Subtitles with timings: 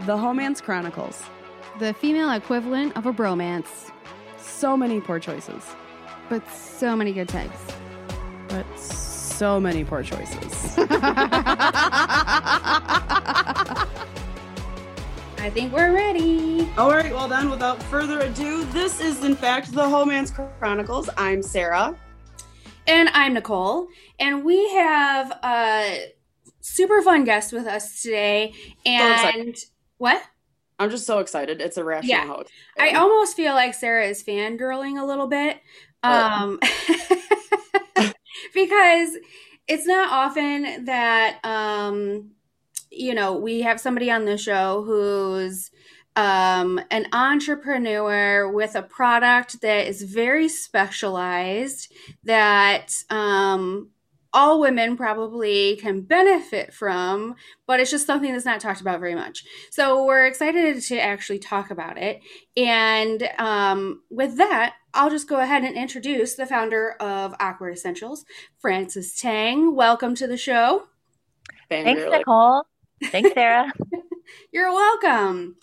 [0.00, 1.22] The Homance Chronicles.
[1.78, 3.90] The female equivalent of a bromance.
[4.36, 5.64] So many poor choices.
[6.28, 7.58] But so many good types.
[8.48, 10.76] But so many poor choices.
[15.38, 16.68] I think we're ready.
[16.76, 21.08] All right, well then, without further ado, this is in fact the Homance Chronicles.
[21.16, 21.96] I'm Sarah.
[22.86, 23.88] And I'm Nicole.
[24.20, 26.12] And we have a
[26.60, 28.52] super fun guest with us today.
[28.84, 29.66] And So
[29.98, 30.22] what?
[30.78, 31.60] I'm just so excited.
[31.60, 32.26] It's a rational Yeah.
[32.26, 32.50] host.
[32.78, 35.60] I almost feel like Sarah is fangirling a little bit.
[36.02, 36.60] Um,
[38.54, 39.16] because
[39.66, 42.32] it's not often that, um,
[42.90, 45.70] you know, we have somebody on the show who's
[46.14, 51.92] um, an entrepreneur with a product that is very specialized
[52.24, 53.90] that um,
[54.36, 57.34] all women probably can benefit from,
[57.66, 59.44] but it's just something that's not talked about very much.
[59.70, 62.20] So we're excited to actually talk about it.
[62.54, 68.26] And um, with that, I'll just go ahead and introduce the founder of Awkward Essentials,
[68.58, 69.74] Frances Tang.
[69.74, 70.84] Welcome to the show.
[71.70, 72.66] Thanks, Nicole.
[73.04, 73.72] Thanks, Sarah.
[74.52, 75.56] You're welcome.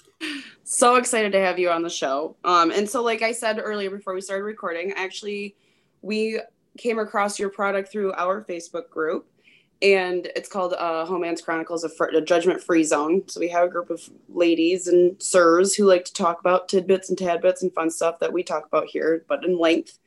[0.63, 2.37] So excited to have you on the show.
[2.43, 5.55] Um, and so, like I said earlier before we started recording, actually,
[6.01, 6.39] we
[6.77, 9.27] came across your product through our Facebook group,
[9.81, 13.23] and it's called uh, Homance Chronicles, fr- a judgment-free zone.
[13.27, 17.09] So we have a group of ladies and sirs who like to talk about tidbits
[17.09, 19.99] and tadbits and fun stuff that we talk about here, but in length,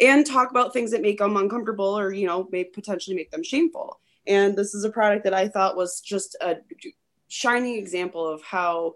[0.00, 3.42] and talk about things that make them uncomfortable or you know may potentially make them
[3.42, 4.00] shameful.
[4.26, 6.56] And this is a product that I thought was just a
[7.28, 8.94] shining example of how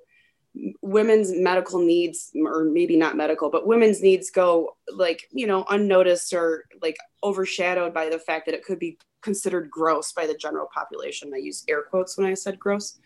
[0.83, 6.33] women's medical needs or maybe not medical but women's needs go like you know unnoticed
[6.33, 10.69] or like overshadowed by the fact that it could be considered gross by the general
[10.73, 11.33] population.
[11.35, 12.99] I use air quotes when i said gross.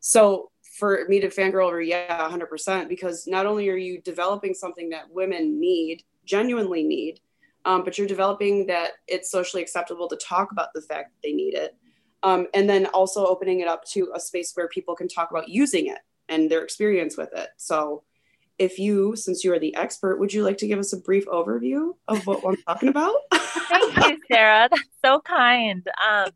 [0.00, 4.88] So for me to fangirl over yeah 100% because not only are you developing something
[4.90, 7.20] that women need genuinely need
[7.64, 11.32] um, but you're developing that it's socially acceptable to talk about the fact that they
[11.32, 11.74] need it.
[12.22, 15.48] Um, and then also opening it up to a space where people can talk about
[15.48, 15.98] using it
[16.28, 17.48] and their experience with it.
[17.56, 18.04] So,
[18.56, 21.26] if you, since you are the expert, would you like to give us a brief
[21.26, 23.16] overview of what we're talking about?
[23.32, 24.68] Thank you, Sarah.
[24.70, 25.84] That's so kind.
[26.08, 26.30] Um,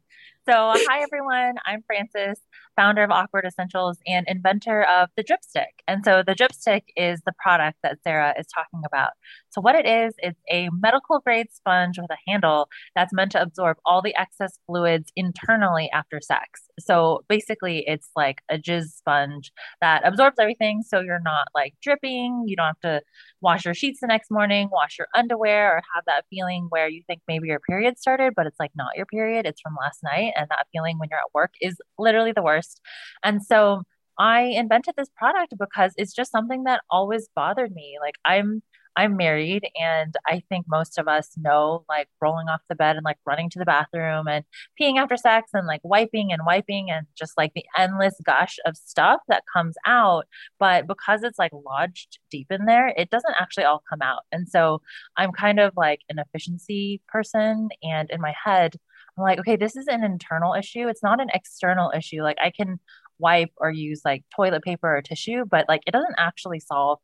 [0.49, 1.57] so, hi, everyone.
[1.67, 2.41] I'm Frances,
[2.75, 5.83] founder of Awkward Essentials and inventor of the Dripstick.
[5.87, 9.11] And so, the Dripstick is the product that Sarah is talking about.
[9.51, 13.43] So, what it is, it's a medical grade sponge with a handle that's meant to
[13.43, 16.63] absorb all the excess fluids internally after sex.
[16.79, 20.83] So, basically, it's like a jizz sponge that absorbs everything.
[20.83, 22.45] So, you're not like dripping.
[22.47, 23.03] You don't have to
[23.41, 27.03] wash your sheets the next morning, wash your underwear, or have that feeling where you
[27.07, 29.47] think maybe your period started, but it's like not your period.
[29.47, 30.33] It's from last night.
[30.37, 32.81] And that feeling when you're at work is literally the worst.
[33.23, 33.83] And so
[34.19, 37.97] I invented this product because it's just something that always bothered me.
[38.01, 38.63] Like I'm
[38.99, 43.05] I'm married and I think most of us know like rolling off the bed and
[43.05, 44.45] like running to the bathroom and
[44.79, 48.77] peeing after sex and like wiping and wiping and just like the endless gush of
[48.77, 50.27] stuff that comes out.
[50.59, 54.23] But because it's like lodged deep in there, it doesn't actually all come out.
[54.33, 54.83] And so
[55.17, 57.69] I'm kind of like an efficiency person.
[57.85, 58.75] And in my head,
[59.17, 60.89] I'm like, okay, this is an internal issue.
[60.89, 62.23] It's not an external issue.
[62.23, 62.81] Like I can
[63.21, 66.99] wipe or use like toilet paper or tissue, but like it doesn't actually solve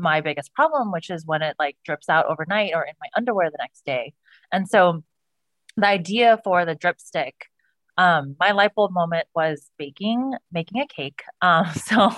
[0.00, 3.50] my biggest problem, which is when it like drips out overnight or in my underwear
[3.50, 4.14] the next day.
[4.52, 5.04] And so
[5.76, 7.46] the idea for the drip stick,
[8.00, 11.20] um, my light bulb moment was baking, making a cake.
[11.42, 12.10] Um, so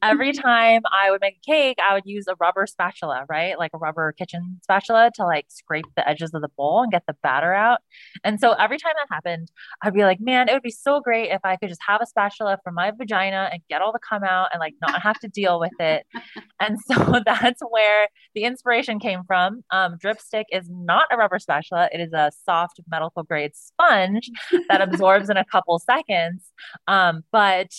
[0.00, 3.58] every time I would make a cake, I would use a rubber spatula, right?
[3.58, 7.02] Like a rubber kitchen spatula to like scrape the edges of the bowl and get
[7.08, 7.80] the batter out.
[8.22, 9.50] And so every time that happened,
[9.82, 12.06] I'd be like, man, it would be so great if I could just have a
[12.06, 15.28] spatula for my vagina and get all the cum out and like not have to
[15.28, 16.06] deal with it.
[16.58, 19.62] And so that's where the inspiration came from.
[19.70, 24.30] Um, Dripstick is not a rubber spatula, it is a soft medical grade sponge
[24.70, 26.44] that absorbs in a couple seconds.
[26.86, 27.70] Um, but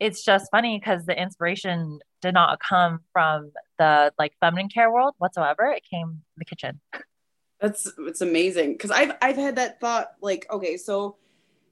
[0.00, 5.14] it's just funny because the inspiration did not come from the like feminine care world
[5.18, 5.66] whatsoever.
[5.66, 6.80] It came the kitchen.
[7.60, 11.16] That's it's amazing because I've I've had that thought like okay so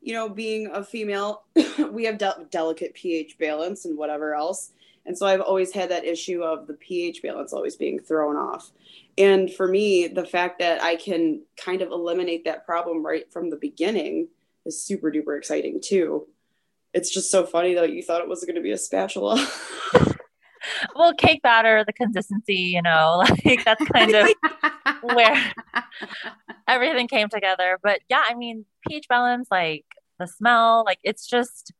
[0.01, 1.43] you know being a female
[1.91, 4.73] we have de- delicate pH balance and whatever else
[5.05, 8.71] and so I've always had that issue of the pH balance always being thrown off
[9.19, 13.51] and for me the fact that I can kind of eliminate that problem right from
[13.51, 14.29] the beginning
[14.67, 16.27] is super duper exciting too.
[16.93, 19.47] It's just so funny that you thought it was going to be a spatula.
[20.95, 24.29] well, cake batter, the consistency, you know, like that's kind of
[25.03, 25.53] where
[26.69, 27.79] everything came together.
[27.83, 29.85] But yeah, I mean, pH balance, like
[30.19, 31.73] the smell, like it's just,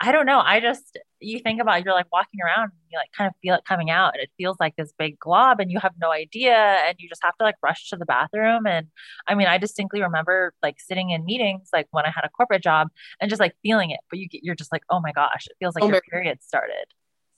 [0.00, 0.40] I don't know.
[0.40, 3.54] I just, you think about you're like walking around and you like kind of feel
[3.54, 6.54] it coming out and it feels like this big glob and you have no idea
[6.54, 8.66] and you just have to like rush to the bathroom.
[8.66, 8.86] And
[9.26, 12.62] i mean i distinctly remember like sitting in meetings like when i had a corporate
[12.62, 12.88] job
[13.20, 15.56] and just like feeling it but you get you're just like oh my gosh it
[15.58, 16.86] feels like your period started.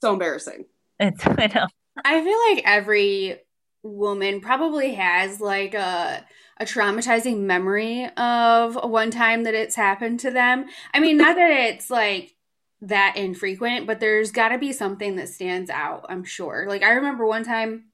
[0.02, 0.66] So embarrassing.
[0.98, 1.66] It's i know.
[2.04, 3.38] I feel like every
[3.82, 6.24] woman probably has like a
[6.58, 10.66] a traumatizing memory of one time that it's happened to them.
[10.92, 12.34] I mean, not that it's like
[12.82, 16.66] that infrequent, but there's got to be something that stands out, I'm sure.
[16.68, 17.86] Like, I remember one time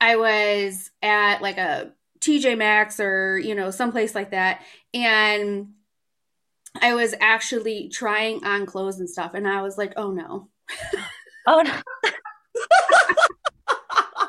[0.00, 4.62] I was at like a TJ Maxx or, you know, someplace like that.
[4.94, 5.68] And
[6.80, 9.34] I was actually trying on clothes and stuff.
[9.34, 10.48] And I was like, oh no.
[11.46, 12.10] oh no.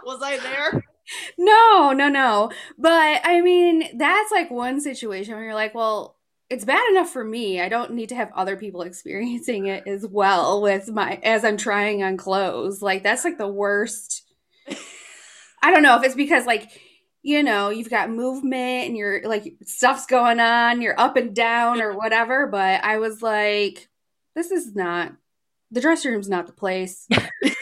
[0.05, 0.83] was I there?
[1.37, 2.51] No, no, no.
[2.77, 6.17] But I mean, that's like one situation where you're like, well,
[6.49, 7.61] it's bad enough for me.
[7.61, 11.57] I don't need to have other people experiencing it as well with my as I'm
[11.57, 12.81] trying on clothes.
[12.81, 14.23] Like that's like the worst.
[15.61, 16.69] I don't know if it's because like
[17.25, 21.81] you know, you've got movement and you're like stuff's going on, you're up and down
[21.81, 23.89] or whatever, but I was like
[24.35, 25.13] this is not
[25.71, 27.07] the dressing room's not the place.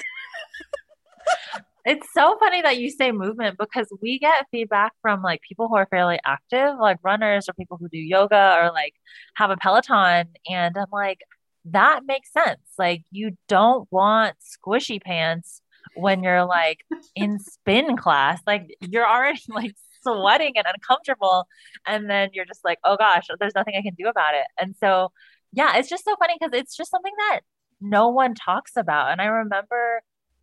[1.85, 5.75] It's so funny that you say movement because we get feedback from like people who
[5.75, 8.93] are fairly active, like runners or people who do yoga or like
[9.35, 10.29] have a Peloton.
[10.49, 11.19] And I'm like,
[11.65, 12.61] that makes sense.
[12.77, 15.61] Like, you don't want squishy pants
[15.95, 16.79] when you're like
[17.15, 18.41] in spin class.
[18.45, 21.45] Like, you're already like sweating and uncomfortable.
[21.85, 24.45] And then you're just like, oh gosh, there's nothing I can do about it.
[24.59, 25.11] And so,
[25.51, 27.41] yeah, it's just so funny because it's just something that
[27.81, 29.11] no one talks about.
[29.11, 30.01] And I remember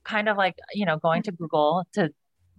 [0.08, 2.10] kind of like, you know, going to Google to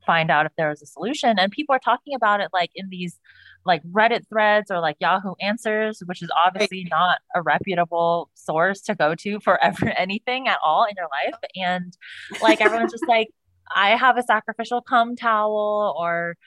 [0.06, 1.38] find out if there was a solution.
[1.38, 3.20] And people are talking about it like in these
[3.66, 8.96] like Reddit threads or like Yahoo Answers, which is obviously not a reputable source to
[8.96, 11.40] go to for ever anything at all in your life.
[11.56, 11.96] And
[12.42, 13.28] like everyone's just like,
[13.76, 16.38] I have a sacrificial cum towel or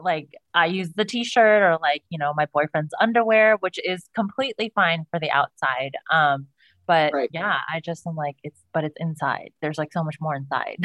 [0.00, 4.70] like I use the t-shirt or like, you know, my boyfriend's underwear, which is completely
[4.74, 5.96] fine for the outside.
[6.12, 6.46] Um,
[6.88, 7.30] but right.
[7.32, 9.52] yeah, I just am like, it's, but it's inside.
[9.60, 10.78] There's like so much more inside.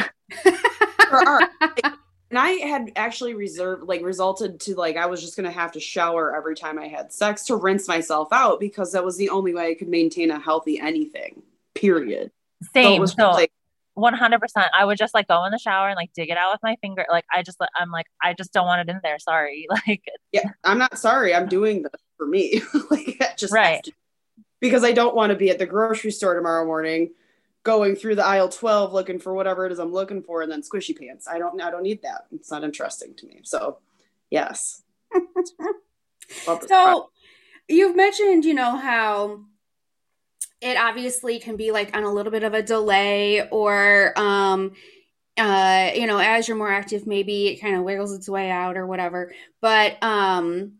[2.30, 5.72] and I had actually reserved, like, resulted to like, I was just going to have
[5.72, 9.30] to shower every time I had sex to rinse myself out because that was the
[9.30, 11.42] only way I could maintain a healthy anything,
[11.74, 12.32] period.
[12.74, 13.08] Same.
[13.08, 13.52] So, so like,
[13.96, 14.40] 100%
[14.74, 16.76] i would just like go in the shower and like dig it out with my
[16.82, 20.04] finger like i just i'm like i just don't want it in there sorry like
[20.32, 22.60] yeah i'm not sorry i'm doing this for me
[22.90, 23.88] like just right
[24.64, 27.12] because I don't want to be at the grocery store tomorrow morning
[27.64, 30.62] going through the aisle 12 looking for whatever it is I'm looking for and then
[30.62, 31.28] squishy pants.
[31.28, 32.28] I don't I don't need that.
[32.32, 33.42] It's not interesting to me.
[33.44, 33.80] So,
[34.30, 34.82] yes.
[36.70, 37.10] so,
[37.68, 39.42] you've mentioned, you know, how
[40.62, 44.72] it obviously can be like on a little bit of a delay or um
[45.38, 48.78] uh you know as you're more active maybe it kind of wiggles its way out
[48.78, 50.74] or whatever but um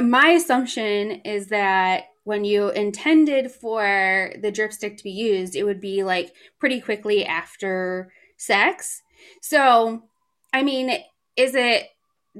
[0.00, 5.80] my assumption is that when you intended for the dripstick to be used, it would
[5.80, 9.02] be like pretty quickly after sex.
[9.40, 10.04] So,
[10.52, 10.98] I mean,
[11.36, 11.88] is it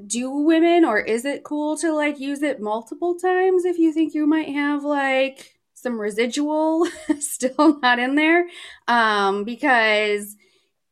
[0.07, 4.13] do women or is it cool to like use it multiple times if you think
[4.13, 6.87] you might have like some residual
[7.19, 8.47] still not in there?
[8.87, 10.35] Um, because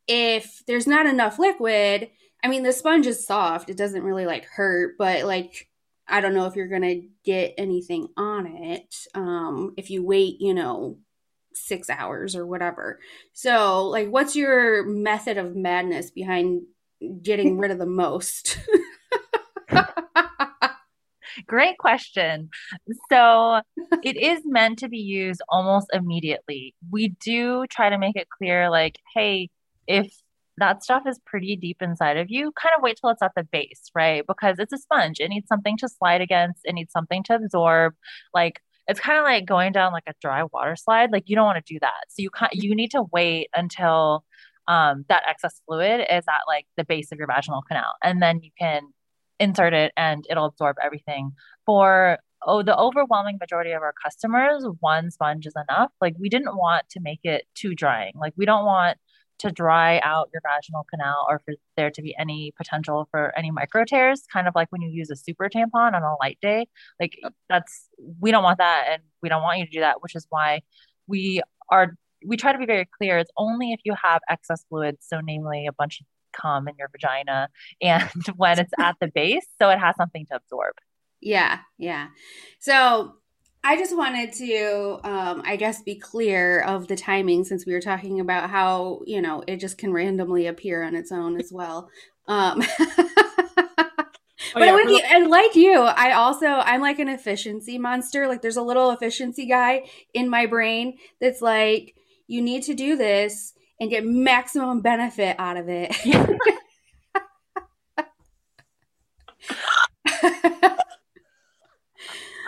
[0.06, 2.10] if there's not enough liquid,
[2.42, 5.68] I mean, the sponge is soft, it doesn't really like hurt, but like
[6.10, 10.40] I don't know if you're going to get anything on it um, if you wait,
[10.40, 10.98] you know,
[11.54, 12.98] six hours or whatever.
[13.32, 16.62] So, like, what's your method of madness behind
[17.22, 18.58] getting rid of the most?
[21.46, 22.50] Great question.
[23.10, 23.60] So,
[24.02, 26.74] it is meant to be used almost immediately.
[26.90, 29.48] We do try to make it clear, like, hey,
[29.86, 30.12] if
[30.60, 33.44] that stuff is pretty deep inside of you, kind of wait till it's at the
[33.44, 34.24] base, right?
[34.26, 35.18] Because it's a sponge.
[35.20, 37.94] It needs something to slide against, it needs something to absorb.
[38.32, 41.12] Like it's kind of like going down like a dry water slide.
[41.12, 42.04] Like you don't want to do that.
[42.08, 44.24] So you can't you need to wait until
[44.68, 47.92] um, that excess fluid is at like the base of your vaginal canal.
[48.02, 48.82] And then you can
[49.38, 51.32] insert it and it'll absorb everything.
[51.66, 55.90] For oh the overwhelming majority of our customers, one sponge is enough.
[56.00, 58.12] Like we didn't want to make it too drying.
[58.16, 58.98] Like we don't want
[59.40, 63.50] to dry out your vaginal canal or for there to be any potential for any
[63.50, 66.66] micro tears, kind of like when you use a super tampon on a light day.
[67.00, 67.18] Like
[67.48, 67.88] that's,
[68.20, 70.60] we don't want that and we don't want you to do that, which is why
[71.06, 73.18] we are, we try to be very clear.
[73.18, 74.98] It's only if you have excess fluid.
[75.00, 77.48] so namely a bunch of cum in your vagina
[77.82, 80.74] and when it's at the base, so it has something to absorb.
[81.20, 82.08] Yeah, yeah.
[82.60, 83.14] So
[83.62, 87.80] I just wanted to, um, I guess, be clear of the timing since we were
[87.80, 91.90] talking about how, you know, it just can randomly appear on its own as well.
[92.26, 92.62] Um,
[94.54, 98.26] Oh, but yeah, be, and like you, I also I'm like an efficiency monster.
[98.26, 101.94] Like there's a little efficiency guy in my brain that's like,
[102.26, 105.94] you need to do this and get maximum benefit out of it.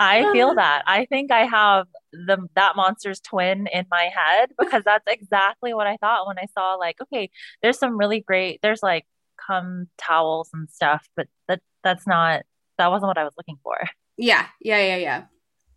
[0.03, 0.83] I feel that.
[0.87, 5.87] I think I have the that monster's twin in my head because that's exactly what
[5.87, 7.31] I thought when I saw like, okay,
[7.63, 9.07] there's some really great there's like
[9.47, 12.43] cum towels and stuff, but that that's not
[12.79, 13.79] that wasn't what I was looking for.
[14.17, 15.23] Yeah, yeah, yeah, yeah.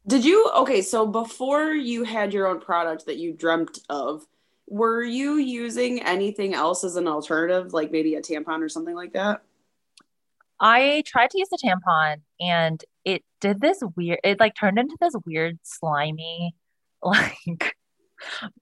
[0.08, 4.26] Did you okay, so before you had your own product that you dreamt of,
[4.68, 9.14] were you using anything else as an alternative, like maybe a tampon or something like
[9.14, 9.42] that?
[10.60, 14.98] I tried to use a tampon and it did this weird it like turned into
[15.00, 16.56] this weird slimy
[17.04, 17.75] like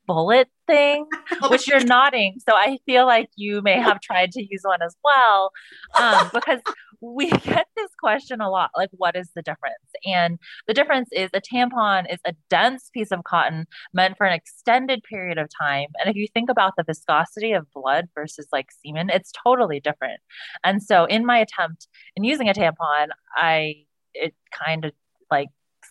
[0.06, 1.08] bullet thing,
[1.50, 2.36] which you're nodding.
[2.48, 5.52] So I feel like you may have tried to use one as well.
[5.96, 6.60] Um, because
[7.02, 9.76] we get this question a lot like, what is the difference?
[10.06, 14.34] And the difference is a tampon is a dense piece of cotton meant for an
[14.34, 15.88] extended period of time.
[16.00, 20.22] And if you think about the viscosity of blood versus like semen, it's totally different.
[20.64, 24.34] And so in my attempt in using a tampon, I, it
[24.66, 24.92] kind of
[25.30, 25.50] like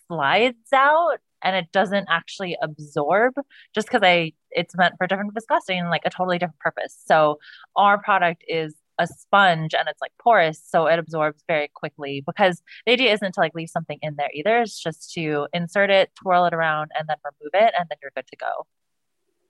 [0.08, 3.34] slides out and it doesn't actually absorb
[3.74, 6.96] just because I it's meant for different viscosity and like a totally different purpose.
[7.06, 7.38] So
[7.76, 12.62] our product is a sponge and it's like porous so it absorbs very quickly because
[12.84, 14.60] the idea isn't to like leave something in there either.
[14.60, 18.12] It's just to insert it twirl it around and then remove it and then you're
[18.14, 18.66] good to go.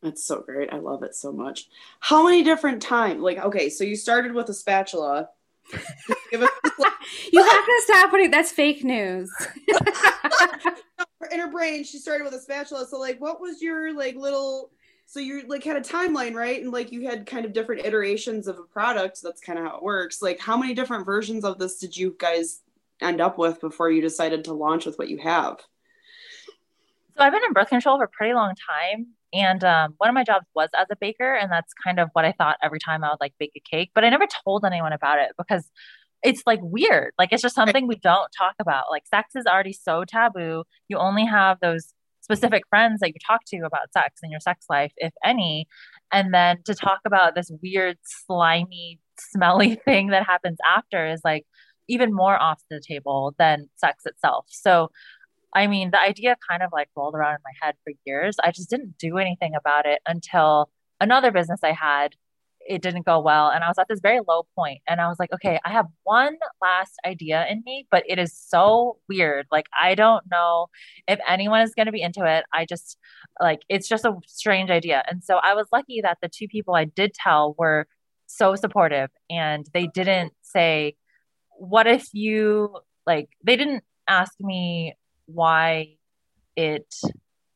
[0.02, 0.72] That's so great.
[0.72, 1.68] I love it so much.
[2.00, 5.28] How many different times like okay so you started with a spatula.
[7.32, 9.30] You have to stop putting that's fake news
[11.30, 12.86] in her brain she started with a spatula.
[12.86, 14.70] So like what was your like little
[15.06, 16.62] so you like had a timeline right?
[16.62, 19.20] And like you had kind of different iterations of a product.
[19.22, 20.22] That's kind of how it works.
[20.22, 22.60] Like how many different versions of this did you guys
[23.00, 25.58] end up with before you decided to launch with what you have?
[27.16, 29.08] So i've been in birth control for a pretty long time.
[29.34, 31.34] And um, one of my jobs was as a baker.
[31.34, 33.90] And that's kind of what i thought every time i would like bake a cake.
[33.94, 35.70] But i never told anyone about it because
[36.22, 37.12] it's like weird.
[37.18, 38.84] Like it's just something we don't talk about.
[38.90, 40.64] Like sex is already so taboo.
[40.88, 44.66] You only have those specific friends that you talk to about sex in your sex
[44.70, 45.66] life, if any.
[46.12, 51.44] And then to talk about this weird, slimy, smelly thing that happens after is like
[51.88, 54.46] even more off the table than sex itself.
[54.48, 54.90] So,
[55.54, 58.36] I mean, the idea kind of like rolled around in my head for years.
[58.42, 62.14] I just didn't do anything about it until another business I had
[62.68, 65.18] it didn't go well and i was at this very low point and i was
[65.18, 69.66] like okay i have one last idea in me but it is so weird like
[69.80, 70.66] i don't know
[71.08, 72.98] if anyone is going to be into it i just
[73.40, 76.74] like it's just a strange idea and so i was lucky that the two people
[76.74, 77.86] i did tell were
[78.26, 80.94] so supportive and they didn't say
[81.58, 82.74] what if you
[83.06, 84.94] like they didn't ask me
[85.26, 85.96] why
[86.56, 86.94] it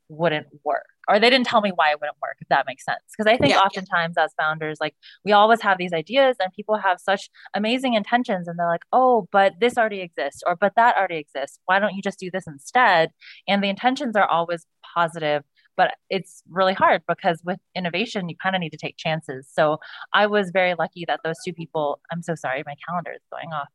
[0.08, 3.00] wouldn't work or they didn't tell me why it wouldn't work if that makes sense
[3.16, 4.24] because i think yeah, oftentimes yeah.
[4.24, 4.94] as founders like
[5.24, 9.28] we always have these ideas and people have such amazing intentions and they're like oh
[9.32, 12.46] but this already exists or but that already exists why don't you just do this
[12.46, 13.10] instead
[13.48, 15.42] and the intentions are always positive
[15.76, 19.78] but it's really hard because with innovation you kind of need to take chances so
[20.12, 23.52] i was very lucky that those two people i'm so sorry my calendar is going
[23.52, 23.68] off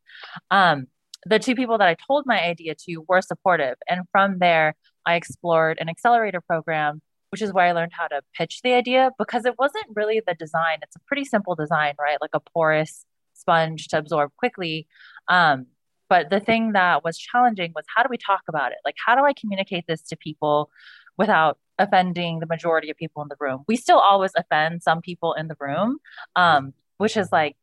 [0.50, 0.88] um,
[1.26, 3.76] the two people that I told my idea to were supportive.
[3.88, 8.22] And from there, I explored an accelerator program which is where I learned how to
[8.38, 10.80] pitch the idea because it wasn't really the design.
[10.82, 12.18] It's a pretty simple design, right?
[12.20, 14.88] Like a porous sponge to absorb quickly.
[15.28, 15.68] Um,
[16.10, 18.80] but the thing that was challenging was how do we talk about it?
[18.84, 20.70] Like, how do I communicate this to people
[21.18, 23.64] without offending the majority of people in the room?
[23.68, 26.00] We still always offend some people in the room,
[26.36, 27.56] um, which is like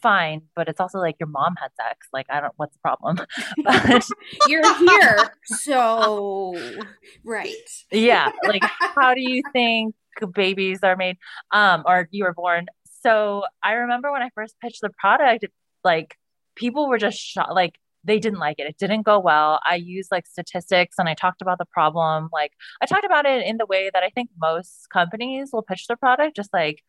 [0.00, 2.08] fine, but it's also like your mom had sex.
[2.12, 3.18] Like, I don't, what's the problem?
[3.64, 4.06] But
[4.48, 5.30] you're here.
[5.44, 6.54] So,
[7.24, 7.54] right.
[7.90, 8.30] Yeah.
[8.44, 9.94] Like, how do you think
[10.34, 11.18] babies are made
[11.52, 12.66] um, or you were born?
[13.02, 15.46] So, I remember when I first pitched the product,
[15.84, 16.16] like,
[16.54, 17.52] people were just shocked.
[17.52, 18.66] Like, they didn't like it.
[18.66, 19.60] It didn't go well.
[19.66, 22.30] I used like statistics and I talked about the problem.
[22.32, 25.86] Like I talked about it in the way that I think most companies will pitch
[25.86, 26.82] their product, just like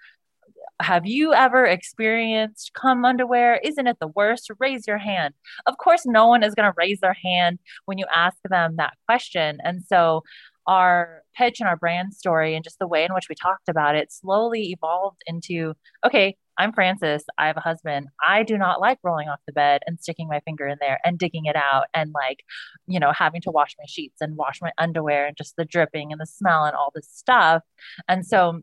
[0.82, 3.60] have you ever experienced cum underwear?
[3.64, 4.50] Isn't it the worst?
[4.60, 5.34] Raise your hand.
[5.66, 8.94] Of course, no one is going to raise their hand when you ask them that
[9.08, 9.60] question.
[9.64, 10.24] And so
[10.68, 13.96] our pitch and our brand story and just the way in which we talked about
[13.96, 15.74] it slowly evolved into
[16.06, 17.24] okay, I'm Frances.
[17.38, 18.10] I have a husband.
[18.24, 21.18] I do not like rolling off the bed and sticking my finger in there and
[21.18, 22.44] digging it out and like,
[22.88, 26.12] you know, having to wash my sheets and wash my underwear and just the dripping
[26.12, 27.64] and the smell and all this stuff.
[28.08, 28.62] And so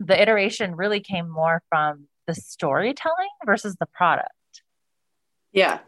[0.00, 4.30] the iteration really came more from the storytelling versus the product.
[5.52, 5.78] Yeah.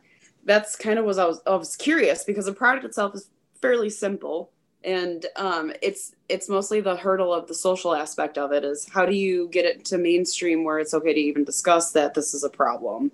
[0.45, 3.29] That's kind of what I was I was curious because the product itself is
[3.61, 4.51] fairly simple
[4.85, 9.05] and um, it's it's mostly the hurdle of the social aspect of it is how
[9.05, 12.45] do you get it to mainstream where it's okay to even discuss that this is
[12.45, 13.11] a problem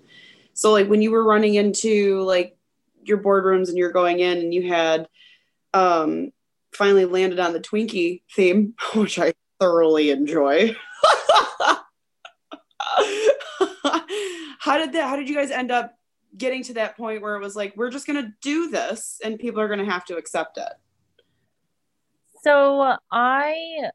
[0.53, 2.57] so like when you were running into like
[3.03, 5.07] your boardrooms and you're going in and you had
[5.73, 6.31] um,
[6.71, 10.75] finally landed on the twinkie theme which i thoroughly enjoy.
[14.59, 15.93] How did that how did you guys end up
[16.35, 19.37] getting to that point where it was like we're just going to do this and
[19.37, 20.73] people are going to have to accept it?
[22.43, 23.89] So I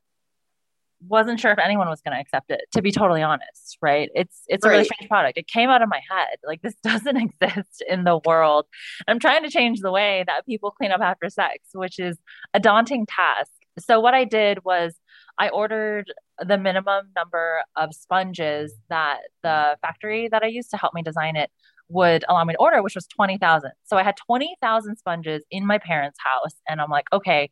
[1.09, 4.11] wasn't sure if anyone was going to accept it to be totally honest right?
[4.14, 4.71] It's it's right.
[4.71, 5.38] a really strange product.
[5.38, 6.37] It came out of my head.
[6.47, 8.67] Like this doesn't exist in the world.
[9.09, 12.17] I'm trying to change the way that people clean up after sex which is
[12.55, 13.50] a daunting task.
[13.79, 14.95] So what i did was
[15.40, 16.06] i ordered
[16.47, 21.35] the minimum number of sponges that the factory that i used to help me design
[21.35, 21.50] it
[21.90, 23.73] would allow me to order, which was 20,000.
[23.85, 26.54] So I had 20,000 sponges in my parents' house.
[26.68, 27.50] And I'm like, okay,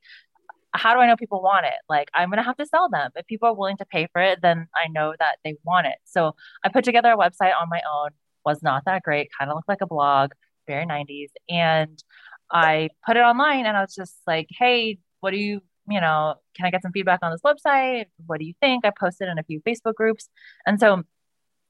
[0.72, 1.74] how do I know people want it?
[1.88, 3.10] Like, I'm going to have to sell them.
[3.16, 5.96] If people are willing to pay for it, then I know that they want it.
[6.04, 8.10] So I put together a website on my own,
[8.44, 10.30] was not that great, kind of looked like a blog,
[10.66, 11.30] very 90s.
[11.48, 12.02] And
[12.50, 16.34] I put it online and I was just like, hey, what do you, you know,
[16.54, 18.06] can I get some feedback on this website?
[18.26, 18.84] What do you think?
[18.84, 20.28] I posted in a few Facebook groups.
[20.66, 21.02] And so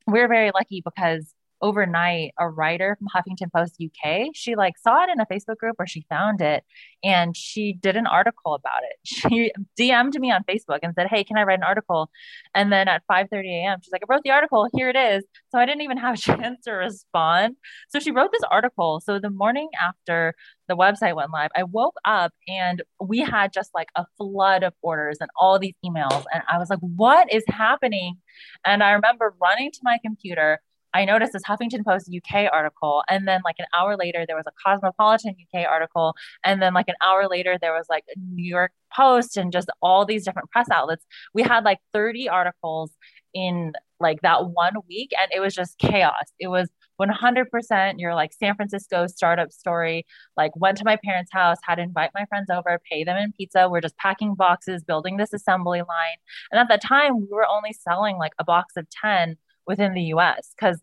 [0.06, 4.28] we we're very lucky because overnight a writer from Huffington Post UK.
[4.34, 6.64] She like saw it in a Facebook group where she found it
[7.02, 8.96] and she did an article about it.
[9.28, 12.10] She DM'd me on Facebook and said, "Hey, can I write an article?"
[12.54, 14.68] And then at 5:30 a.m., she's like, "I wrote the article.
[14.74, 17.56] Here it is." So I didn't even have a chance to respond.
[17.88, 19.00] So she wrote this article.
[19.00, 20.34] So the morning after
[20.68, 24.74] the website went live, I woke up and we had just like a flood of
[24.82, 28.18] orders and all these emails and I was like, "What is happening?"
[28.64, 30.60] And I remember running to my computer
[30.94, 34.46] I noticed this Huffington Post UK article, and then like an hour later there was
[34.46, 38.48] a Cosmopolitan UK article, and then like an hour later there was like a New
[38.48, 41.04] York Post and just all these different press outlets.
[41.34, 42.92] We had like 30 articles
[43.34, 46.32] in like that one week, and it was just chaos.
[46.38, 46.68] It was
[47.00, 50.06] 100% your like San Francisco startup story.
[50.36, 53.32] Like went to my parents' house, had to invite my friends over, pay them in
[53.32, 53.68] pizza.
[53.68, 56.18] We're just packing boxes, building this assembly line.
[56.50, 59.36] And at the time, we were only selling like a box of 10
[59.68, 60.82] within the US because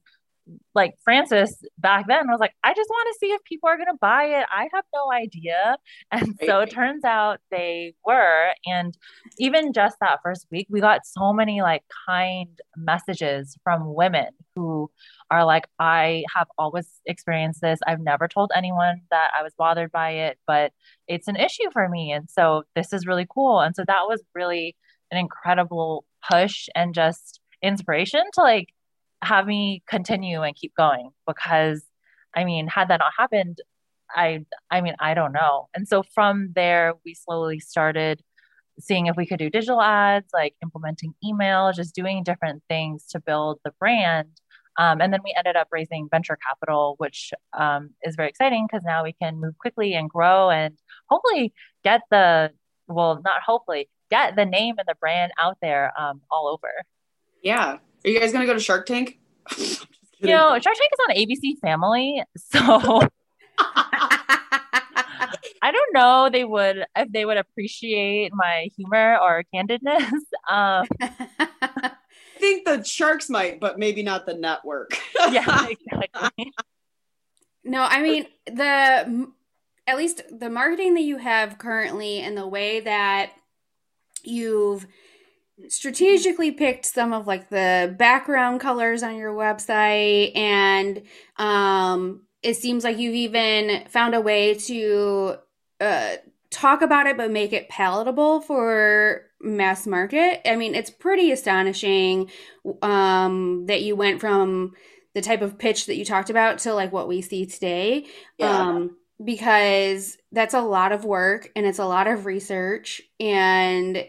[0.73, 3.87] like Frances back then was like, I just want to see if people are going
[3.87, 4.45] to buy it.
[4.51, 5.77] I have no idea.
[6.11, 8.51] And so it turns out they were.
[8.65, 8.95] And
[9.39, 14.89] even just that first week, we got so many like kind messages from women who
[15.31, 17.79] are like, I have always experienced this.
[17.87, 20.71] I've never told anyone that I was bothered by it, but
[21.07, 22.11] it's an issue for me.
[22.11, 23.59] And so this is really cool.
[23.59, 24.75] And so that was really
[25.11, 28.69] an incredible push and just inspiration to like
[29.25, 31.83] have me continue and keep going because
[32.35, 33.61] I mean, had that not happened,
[34.13, 35.67] I I mean, I don't know.
[35.73, 38.21] And so from there we slowly started
[38.79, 43.19] seeing if we could do digital ads, like implementing email, just doing different things to
[43.19, 44.29] build the brand.
[44.77, 48.83] Um, and then we ended up raising venture capital, which um, is very exciting because
[48.85, 50.77] now we can move quickly and grow and
[51.09, 52.51] hopefully get the,
[52.87, 56.69] well, not hopefully, get the name and the brand out there um, all over.
[57.41, 57.77] Yeah.
[58.05, 59.17] Are you guys gonna go to Shark Tank?
[59.57, 59.77] you
[60.21, 63.01] know, Shark Tank is on ABC Family, so
[65.61, 70.11] I don't know they would if they would appreciate my humor or candidness.
[70.47, 71.91] Um, I
[72.37, 74.91] think the sharks might, but maybe not the network.
[75.31, 76.53] yeah, exactly.
[77.63, 79.31] No, I mean the
[79.87, 83.31] at least the marketing that you have currently and the way that
[84.23, 84.85] you've
[85.69, 91.01] strategically picked some of like the background colors on your website and
[91.37, 95.35] um it seems like you've even found a way to
[95.79, 96.15] uh
[96.51, 100.47] talk about it but make it palatable for mass market.
[100.47, 102.29] I mean it's pretty astonishing
[102.81, 104.73] um that you went from
[105.13, 108.07] the type of pitch that you talked about to like what we see today.
[108.37, 108.61] Yeah.
[108.61, 114.05] um because that's a lot of work and it's a lot of research and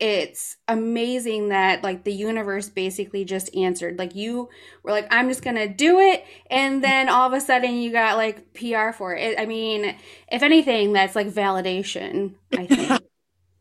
[0.00, 3.98] it's amazing that like the universe basically just answered.
[3.98, 4.48] Like you
[4.82, 8.16] were like i'm just gonna do it and then all of a sudden you got
[8.16, 9.38] like pr for it.
[9.38, 9.94] I mean
[10.32, 13.02] if anything that's like validation i think.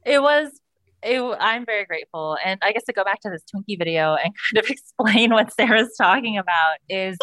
[0.05, 0.49] It was
[1.03, 2.37] it, I'm very grateful.
[2.43, 5.53] And I guess to go back to this Twinkie video and kind of explain what
[5.53, 7.17] Sarah's talking about is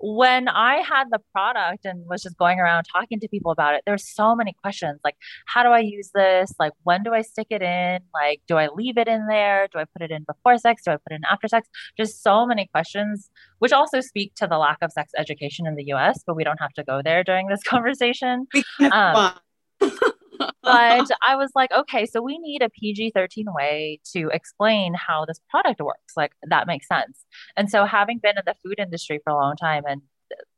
[0.00, 3.82] when I had the product and was just going around talking to people about it,
[3.86, 6.52] there's so many questions like, how do I use this?
[6.58, 8.00] Like, when do I stick it in?
[8.14, 9.68] Like, do I leave it in there?
[9.72, 10.82] Do I put it in before sex?
[10.84, 11.68] Do I put it in after sex?
[11.96, 15.84] Just so many questions, which also speak to the lack of sex education in the
[15.94, 18.46] US, but we don't have to go there during this conversation.
[18.92, 19.32] Um,
[20.38, 20.54] but
[21.22, 25.40] I was like, okay, so we need a PG 13 way to explain how this
[25.50, 26.14] product works.
[26.16, 27.24] Like, that makes sense.
[27.56, 30.02] And so, having been in the food industry for a long time and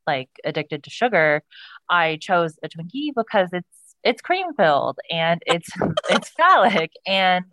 [0.07, 1.43] like addicted to sugar,
[1.89, 3.67] I chose a Twinkie because it's
[4.03, 5.69] it's cream filled and it's
[6.11, 7.45] it's phallic and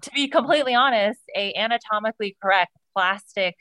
[0.00, 3.56] to be completely honest a anatomically correct plastic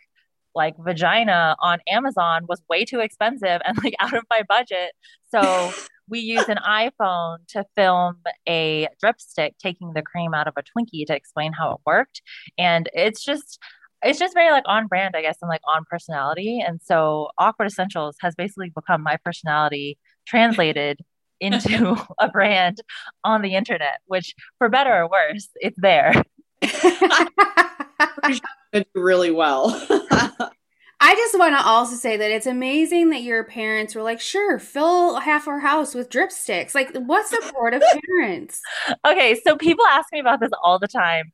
[0.56, 4.92] like vagina on Amazon was way too expensive and like out of my budget.
[5.34, 5.72] So
[6.12, 11.06] we use an iPhone to film a dripstick taking the cream out of a Twinkie
[11.08, 12.22] to explain how it worked.
[12.58, 13.58] And it's just,
[14.04, 16.60] it's just very like on brand, I guess, and like on personality.
[16.60, 19.98] And so Awkward Essentials has basically become my personality
[20.28, 21.00] translated
[21.42, 22.82] into a brand
[23.24, 26.14] on the internet, which for better or worse, it's there.
[28.74, 29.70] It's really well.
[31.04, 34.60] I just want to also say that it's amazing that your parents were like, sure,
[34.60, 36.76] fill half our house with drip sticks.
[36.76, 38.62] Like, what supportive parents?
[39.06, 41.32] Okay, so people ask me about this all the time.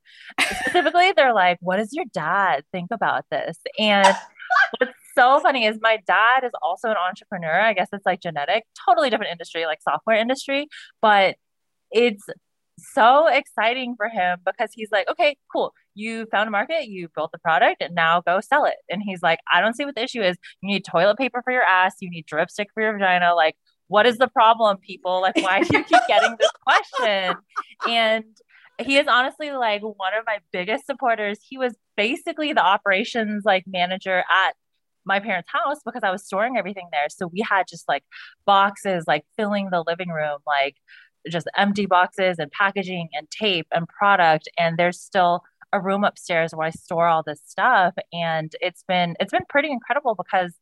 [0.62, 3.58] Specifically, they're like, what does your dad think about this?
[3.78, 4.08] And
[4.80, 7.60] what's so funny is my dad is also an entrepreneur.
[7.60, 10.70] I guess it's like genetic, totally different industry, like software industry,
[11.02, 11.36] but
[11.92, 12.24] it's
[12.80, 15.74] so exciting for him because he's like, okay, cool.
[15.96, 18.76] You found a market, you built the product, and now go sell it.
[18.90, 20.38] And he's like, I don't see what the issue is.
[20.62, 23.34] You need toilet paper for your ass, you need dripstick for your vagina.
[23.36, 23.56] Like,
[23.88, 25.22] what is the problem, people?
[25.22, 27.36] Like, why do you keep getting this question?
[27.88, 28.26] And
[28.80, 31.40] he is honestly like one of my biggest supporters.
[31.48, 34.54] He was basically the operations like manager at
[35.04, 37.08] my parents' house because I was storing everything there.
[37.10, 38.04] So we had just like
[38.46, 40.76] boxes like filling the living room, like
[41.32, 45.42] just empty boxes and packaging and tape and product and there's still
[45.74, 49.72] a room upstairs where I store all this stuff and it's been it's been pretty
[49.72, 50.54] incredible because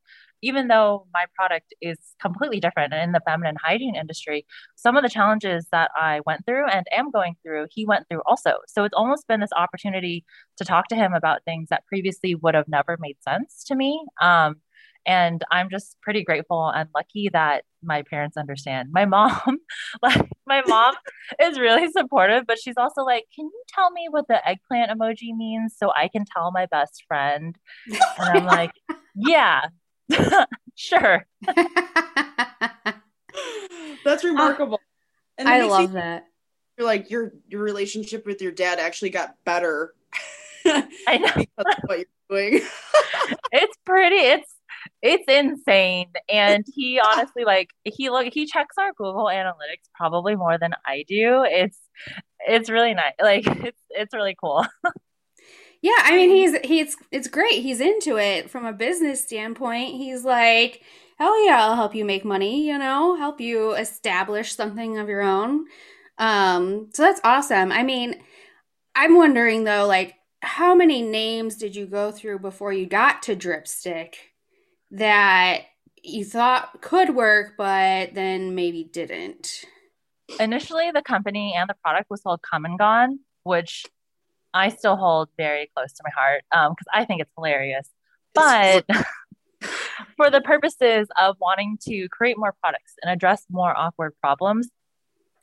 [0.41, 5.10] even though my product is completely different in the feminine hygiene industry, some of the
[5.10, 8.51] challenges that I went through and am going through, he went through also.
[8.67, 10.23] So it's almost been this opportunity
[10.58, 14.04] to talk to him about things that previously would have never made sense to me.
[14.21, 14.58] Um,
[15.06, 19.60] and i'm just pretty grateful and lucky that my parents understand my mom
[20.01, 20.93] like my mom
[21.41, 25.36] is really supportive but she's also like can you tell me what the eggplant emoji
[25.36, 28.71] means so i can tell my best friend and i'm like
[29.15, 29.65] yeah
[30.75, 31.25] sure
[34.03, 34.79] that's remarkable
[35.39, 36.25] uh, i love that
[36.77, 39.93] you're like your your relationship with your dad actually got better
[40.65, 41.31] I know.
[41.36, 42.62] because of what you're doing.
[43.51, 44.15] it's pretty.
[44.15, 44.55] It's
[45.02, 46.12] it's insane.
[46.30, 51.06] And he honestly like he look he checks our Google Analytics probably more than I
[51.08, 51.43] do.
[51.45, 51.80] It's
[52.39, 53.13] it's really nice.
[53.21, 54.65] Like it's it's really cool.
[55.82, 57.62] yeah, I mean he's he's it's great.
[57.62, 59.95] He's into it from a business standpoint.
[59.95, 60.82] He's like,
[61.17, 65.21] hell yeah, I'll help you make money, you know, help you establish something of your
[65.21, 65.65] own.
[66.17, 67.71] Um, so that's awesome.
[67.71, 68.21] I mean,
[68.95, 73.36] I'm wondering though, like, how many names did you go through before you got to
[73.36, 74.35] Dripstick?
[74.95, 75.62] That
[76.03, 79.65] you thought could work, but then maybe didn't?
[80.39, 83.86] Initially, the company and the product was called Come and Gone, which
[84.53, 87.89] I still hold very close to my heart because um, I think it's hilarious.
[88.34, 88.86] But
[90.17, 94.69] for the purposes of wanting to create more products and address more awkward problems,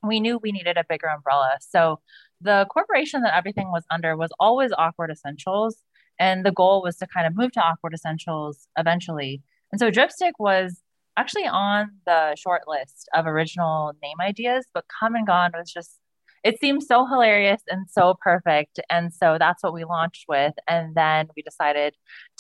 [0.02, 1.58] we knew we needed a bigger umbrella.
[1.60, 2.00] So
[2.40, 5.76] the corporation that everything was under was always Awkward Essentials.
[6.18, 9.42] And the goal was to kind of move to Awkward Essentials eventually.
[9.70, 10.82] And so Dripstick was
[11.16, 15.98] actually on the short list of original name ideas, but Come and Gone was just,
[16.44, 18.80] it seemed so hilarious and so perfect.
[18.90, 20.54] And so that's what we launched with.
[20.68, 21.94] And then we decided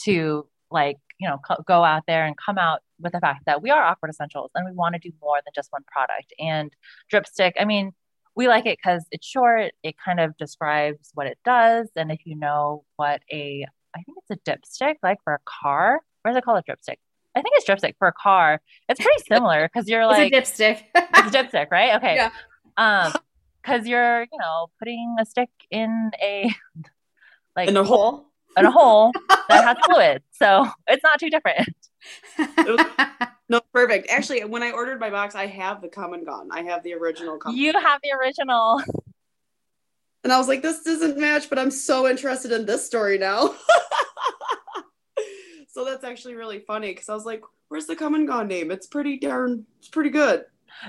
[0.04, 3.62] to like, you know, co- go out there and come out with the fact that
[3.62, 6.32] we are Awkward Essentials and we want to do more than just one product.
[6.38, 6.72] And
[7.10, 7.92] Dripstick, I mean,
[8.34, 9.72] we like it because it's short.
[9.82, 11.88] It kind of describes what it does.
[11.96, 16.00] And if you know what a, I think it's a dipstick, like for a car,
[16.24, 16.98] or is it called a dripstick?
[17.34, 18.60] I think it's dripstick for a car.
[18.88, 20.82] It's pretty similar because you're like it's a dipstick.
[20.94, 21.96] it's a dipstick, right?
[21.96, 22.16] Okay.
[22.16, 22.30] Yeah.
[22.76, 23.12] Um,
[23.62, 26.50] because you're, you know, putting a stick in a
[27.56, 29.12] like in a hole in a hole
[29.48, 31.68] that has fluid, so it's not too different.
[33.48, 34.08] No, perfect.
[34.10, 36.48] Actually, when I ordered my box, I have the come and gone.
[36.50, 37.38] I have the original.
[37.38, 38.82] Come you have the original.
[40.24, 43.54] And I was like, this doesn't match, but I'm so interested in this story now.
[45.68, 48.70] so that's actually really funny because I was like, where's the come and gone name?
[48.70, 50.44] It's pretty darn, it's pretty good.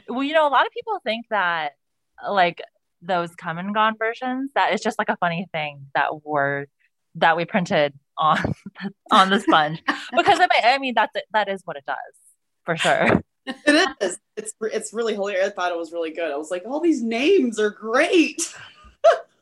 [0.07, 1.71] Well, you know, a lot of people think that
[2.29, 2.61] like
[3.01, 6.67] those come and gone versions, that it's just like a funny thing that were
[7.15, 8.53] that we printed on
[9.11, 9.81] on the sponge
[10.15, 12.22] because I mean, I mean that's that is what it does
[12.65, 13.21] for sure.
[13.45, 14.19] It is.
[14.37, 15.47] It's it's really hilarious.
[15.47, 16.31] I thought it was really good.
[16.31, 18.41] I was like, all these names are great.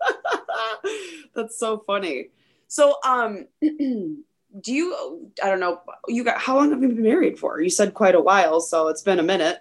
[1.36, 2.30] That's so funny.
[2.68, 4.26] So, um, do
[4.66, 5.32] you?
[5.44, 5.82] I don't know.
[6.08, 7.62] You got how long have you been married for?
[7.62, 9.60] You said quite a while, so it's been a minute.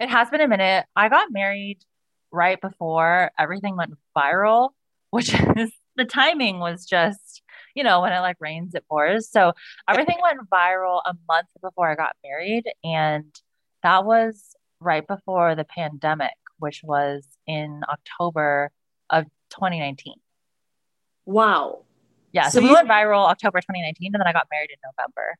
[0.00, 0.86] It has been a minute.
[0.96, 1.78] I got married
[2.32, 4.70] right before everything went viral,
[5.10, 7.42] which is the timing was just
[7.78, 9.30] you know when it like rains it pours.
[9.30, 9.52] So
[9.88, 13.32] everything went viral a month before I got married, and
[13.84, 18.70] that was right before the pandemic, which was in October
[19.10, 20.14] of 2019.
[21.24, 21.84] Wow.
[22.32, 22.48] Yeah.
[22.48, 25.36] So, so we went viral October 2019 and then I got married in November.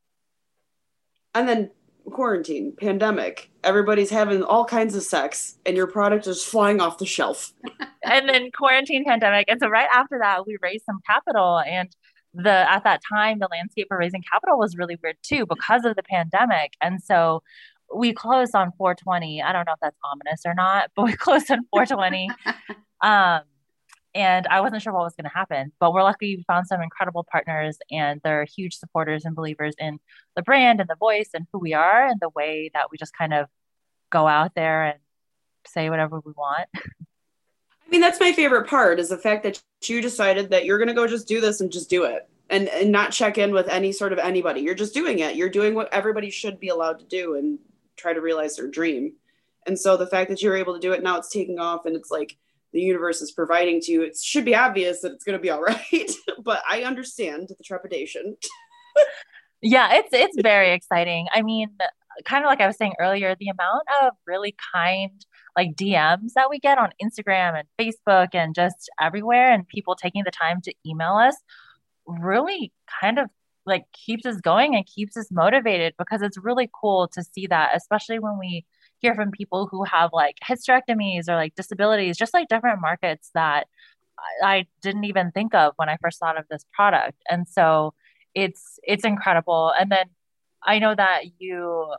[1.34, 1.70] And then
[2.10, 7.06] quarantine, pandemic, everybody's having all kinds of sex and your product is flying off the
[7.06, 7.52] shelf.
[8.02, 9.46] and then quarantine, pandemic.
[9.48, 11.94] And so right after that, we raised some capital and
[12.38, 15.96] the at that time the landscape for raising capital was really weird too because of
[15.96, 17.42] the pandemic and so
[17.94, 21.50] we closed on 420 i don't know if that's ominous or not but we closed
[21.50, 22.30] on 420
[23.02, 23.42] um
[24.14, 25.70] and I wasn't sure what was going to happen.
[25.78, 30.00] But we're lucky we found some incredible partners, and they're huge supporters and believers in
[30.34, 33.16] the brand and the voice and who we are and the way that we just
[33.16, 33.46] kind of
[34.10, 34.98] go out there and
[35.66, 36.68] say whatever we want.
[37.88, 40.88] I mean, that's my favorite part is the fact that you decided that you're going
[40.88, 43.66] to go just do this and just do it and, and not check in with
[43.68, 44.60] any sort of anybody.
[44.60, 45.36] You're just doing it.
[45.36, 47.58] You're doing what everybody should be allowed to do and
[47.96, 49.14] try to realize their dream.
[49.66, 51.96] And so the fact that you're able to do it now, it's taking off and
[51.96, 52.36] it's like,
[52.72, 55.50] the universe is providing to you, it should be obvious that it's going to be
[55.50, 56.10] all right.
[56.42, 58.36] but I understand the trepidation.
[59.62, 61.28] yeah, it's it's very exciting.
[61.32, 61.70] I mean,
[62.24, 65.24] kind of like I was saying earlier, the amount of really kind
[65.58, 70.22] like DMs that we get on Instagram and Facebook and just everywhere, and people taking
[70.24, 71.34] the time to email us
[72.06, 73.28] really kind of
[73.66, 77.72] like keeps us going and keeps us motivated because it's really cool to see that,
[77.74, 78.64] especially when we
[79.00, 83.66] hear from people who have like hysterectomies or like disabilities, just like different markets that
[84.44, 87.20] I didn't even think of when I first thought of this product.
[87.28, 87.94] And so
[88.32, 89.72] it's it's incredible.
[89.78, 90.06] And then
[90.62, 91.94] I know that you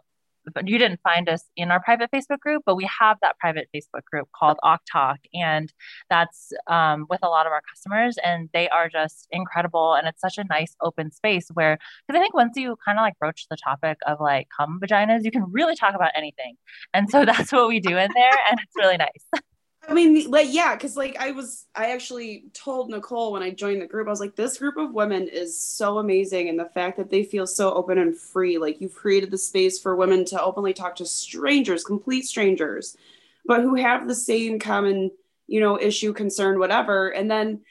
[0.66, 4.04] you didn't find us in our private Facebook group, but we have that private Facebook
[4.12, 5.72] group called AwkTalk, and
[6.10, 9.94] that's um, with a lot of our customers, and they are just incredible.
[9.94, 13.04] And it's such a nice open space where, because I think once you kind of
[13.04, 16.56] like broach the topic of like cum vaginas, you can really talk about anything,
[16.94, 19.44] and so that's what we do in there, and it's really nice.
[19.88, 23.82] I mean, like, yeah, because like I was, I actually told Nicole when I joined
[23.82, 26.98] the group, I was like, this group of women is so amazing, and the fact
[26.98, 30.42] that they feel so open and free, like you've created the space for women to
[30.42, 32.98] openly talk to strangers, complete strangers,
[33.46, 35.12] but who have the same common,
[35.48, 37.62] you know, issue, concern, whatever, and then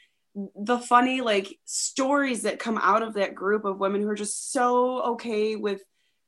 [0.56, 4.52] the funny like stories that come out of that group of women who are just
[4.52, 5.82] so okay with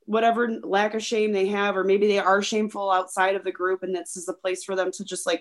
[0.06, 3.84] whatever lack of shame they have or maybe they are shameful outside of the group
[3.84, 5.40] and this is a place for them to just like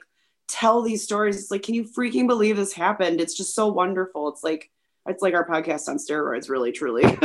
[0.50, 1.38] tell these stories.
[1.38, 3.22] It's like, can you freaking believe this happened?
[3.22, 4.28] It's just so wonderful.
[4.30, 4.70] It's like
[5.08, 7.04] it's like our podcast on steroids, really, truly.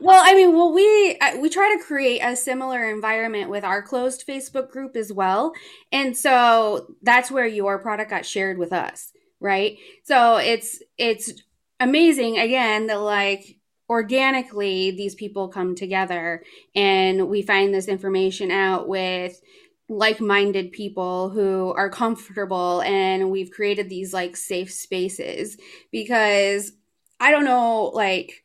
[0.00, 4.26] well, I mean, well, we we try to create a similar environment with our closed
[4.26, 5.52] Facebook group as well,
[5.92, 9.78] and so that's where your product got shared with us, right?
[10.04, 11.32] So it's it's
[11.80, 16.42] amazing again that like organically these people come together
[16.74, 19.40] and we find this information out with
[19.88, 25.56] like-minded people who are comfortable and we've created these like safe spaces
[25.92, 26.72] because
[27.20, 28.44] I don't know like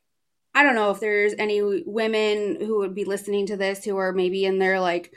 [0.54, 4.12] I don't know if there's any women who would be listening to this who are
[4.14, 5.14] maybe in their like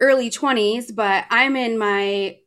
[0.00, 2.38] early 20s but I'm in my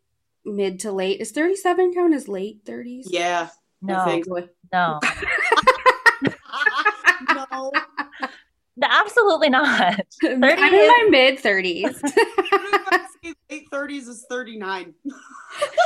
[0.46, 3.50] mid to late is 37 count as late 30s yeah
[3.82, 4.06] no.
[7.36, 7.72] no.
[8.80, 8.88] No.
[8.90, 10.00] Absolutely not.
[10.22, 12.77] 30 i'm in my mid 30s late
[13.88, 14.94] 30s is 39.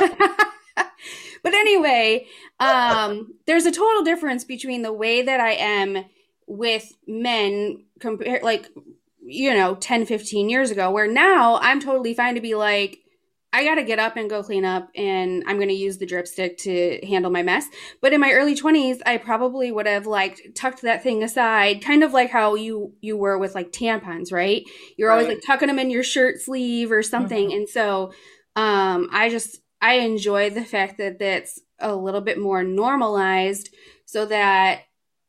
[1.42, 2.26] but anyway,
[2.60, 6.04] um, there's a total difference between the way that I am
[6.46, 8.68] with men compared like
[9.24, 12.98] you know 10 15 years ago where now i'm totally fine to be like
[13.54, 16.06] I got to get up and go clean up, and I'm going to use the
[16.06, 17.66] dripstick to handle my mess.
[18.00, 22.02] But in my early 20s, I probably would have like tucked that thing aside, kind
[22.02, 24.64] of like how you you were with like tampons, right?
[24.96, 25.16] You're right.
[25.16, 27.48] always like tucking them in your shirt sleeve or something.
[27.48, 27.58] Mm-hmm.
[27.58, 28.12] And so,
[28.56, 33.74] um, I just I enjoy the fact that that's a little bit more normalized
[34.06, 34.82] so that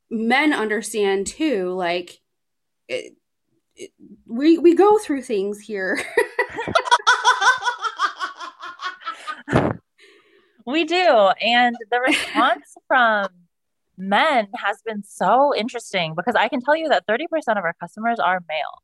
[0.10, 2.20] men understand too like
[2.88, 3.16] it,
[3.76, 3.92] it,
[4.28, 6.00] we we go through things here
[10.66, 11.30] we do.
[11.42, 13.28] And the response from
[13.98, 18.20] men has been so interesting because i can tell you that 30% of our customers
[18.20, 18.82] are male.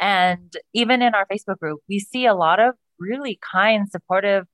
[0.00, 4.46] And even in our facebook group we see a lot of really kind supportive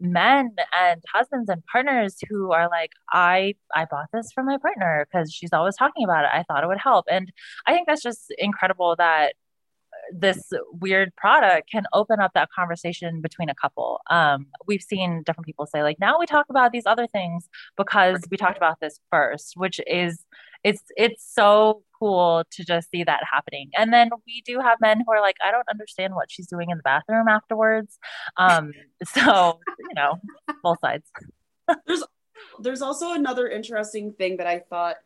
[0.00, 5.06] men and husbands and partners who are like i i bought this for my partner
[5.06, 6.30] because she's always talking about it.
[6.32, 7.04] I thought it would help.
[7.10, 7.30] And
[7.66, 9.34] i think that's just incredible that
[10.12, 14.00] this weird product can open up that conversation between a couple.
[14.10, 18.20] Um, we've seen different people say like, now we talk about these other things because
[18.30, 20.24] we talked about this first, which is
[20.64, 23.70] it's it's so cool to just see that happening.
[23.76, 26.70] And then we do have men who are like, I don't understand what she's doing
[26.70, 27.98] in the bathroom afterwards.
[28.36, 28.72] Um,
[29.04, 30.20] so you know,
[30.62, 31.10] both sides.
[31.86, 32.04] there's
[32.58, 34.96] there's also another interesting thing that I thought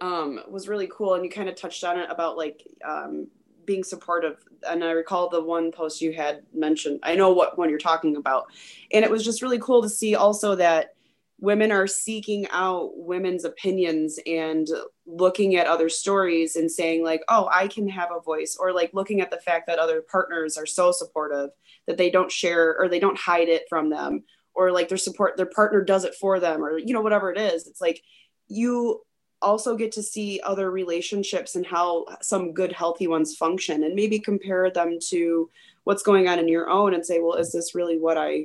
[0.00, 3.28] um, was really cool, and you kind of touched on it about like um,
[3.70, 4.44] being supportive.
[4.68, 6.98] And I recall the one post you had mentioned.
[7.04, 8.46] I know what one you're talking about,
[8.90, 10.94] and it was just really cool to see also that
[11.38, 14.66] women are seeking out women's opinions and
[15.06, 18.92] looking at other stories and saying like oh i can have a voice or like
[18.92, 21.48] looking at the fact that other partners are so supportive
[21.86, 24.22] that they don't share or they don't hide it from them
[24.54, 27.38] or like their support their partner does it for them or you know whatever it
[27.38, 28.02] is it's like
[28.48, 29.00] you
[29.42, 34.18] also get to see other relationships and how some good healthy ones function and maybe
[34.18, 35.48] compare them to
[35.84, 38.44] what's going on in your own and say well is this really what i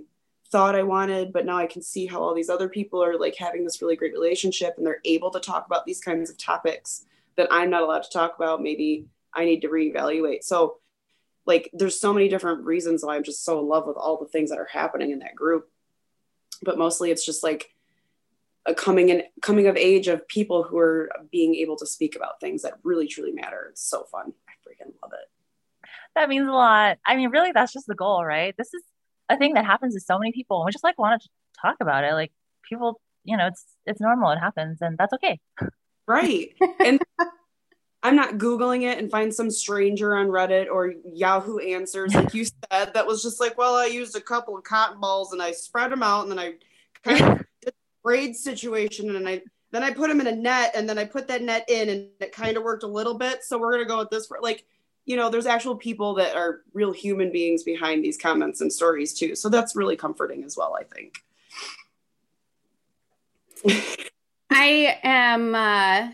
[0.52, 3.36] thought I wanted, but now I can see how all these other people are like
[3.36, 7.06] having this really great relationship and they're able to talk about these kinds of topics
[7.36, 8.62] that I'm not allowed to talk about.
[8.62, 10.44] Maybe I need to reevaluate.
[10.44, 10.78] So,
[11.46, 14.30] like, there's so many different reasons why I'm just so in love with all the
[14.30, 15.70] things that are happening in that group.
[16.64, 17.75] But mostly it's just like
[18.66, 22.40] a coming in coming of age of people who are being able to speak about
[22.40, 23.68] things that really truly matter.
[23.70, 24.34] It's so fun.
[24.48, 25.88] I freaking love it.
[26.16, 26.98] That means a lot.
[27.06, 28.56] I mean, really, that's just the goal, right?
[28.58, 28.82] This is
[29.30, 31.30] a thing that happens to so many people and we just like want to
[31.62, 32.32] talk about it like
[32.68, 35.40] people you know it's it's normal it happens and that's okay
[36.08, 36.50] right
[36.86, 37.02] and
[38.04, 42.46] i'm not googling it and find some stranger on reddit or yahoo answers like you
[42.46, 45.52] said that was just like well i used a couple of cotton balls and i
[45.52, 46.54] spread them out and then i
[47.04, 47.46] kind of
[48.06, 49.42] braid situation and i
[49.72, 52.08] then i put them in a net and then i put that net in and
[52.22, 54.66] it kind of worked a little bit so we're gonna go with this for like
[55.06, 59.14] you know, there's actual people that are real human beings behind these comments and stories
[59.14, 59.36] too.
[59.36, 61.22] So that's really comforting as well, I think.
[64.50, 66.12] I am uh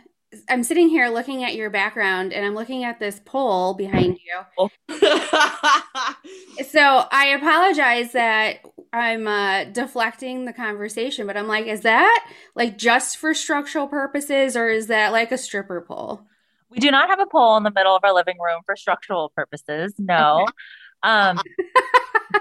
[0.49, 4.69] I'm sitting here looking at your background and I'm looking at this pole behind you.
[6.65, 8.59] so I apologize that
[8.93, 14.57] I'm uh, deflecting the conversation, but I'm like, is that like just for structural purposes
[14.57, 16.21] or is that like a stripper pole?
[16.69, 19.31] We do not have a pole in the middle of our living room for structural
[19.35, 19.93] purposes.
[19.97, 20.45] No.
[21.03, 21.39] um,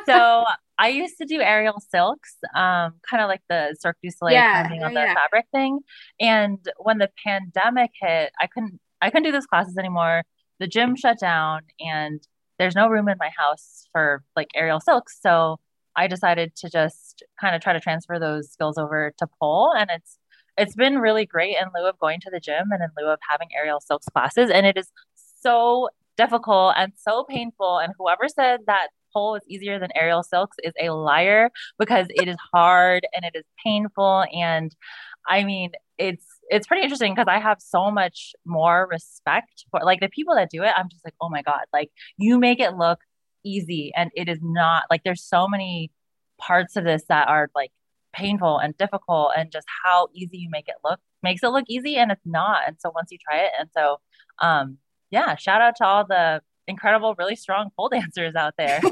[0.07, 0.45] so
[0.79, 4.69] I used to do aerial silks, um, kind of like the Cirque du Soleil yeah,
[4.83, 5.15] on the yeah.
[5.15, 5.81] fabric thing.
[6.21, 10.25] And when the pandemic hit, I couldn't I couldn't do those classes anymore.
[10.59, 12.21] The gym shut down, and
[12.59, 15.19] there's no room in my house for like aerial silks.
[15.21, 15.59] So
[16.01, 19.91] I decided to just kind of try to transfer those skills over to pole, and
[19.91, 20.19] it's
[20.57, 23.19] it's been really great in lieu of going to the gym and in lieu of
[23.29, 24.51] having aerial silks classes.
[24.51, 24.91] And it is
[25.41, 27.79] so difficult and so painful.
[27.79, 32.29] And whoever said that pole is easier than aerial silks is a liar because it
[32.29, 34.25] is hard and it is painful.
[34.33, 34.75] And
[35.29, 40.01] I mean, it's it's pretty interesting because I have so much more respect for like
[40.01, 40.73] the people that do it.
[40.77, 43.01] I'm just like, oh my God, like you make it look
[43.45, 45.91] easy and it is not like there's so many
[46.39, 47.71] parts of this that are like
[48.13, 51.97] painful and difficult and just how easy you make it look makes it look easy
[51.97, 53.99] and it's not and so once you try it and so
[54.41, 54.79] um
[55.11, 58.81] yeah shout out to all the incredible really strong pole dancers out there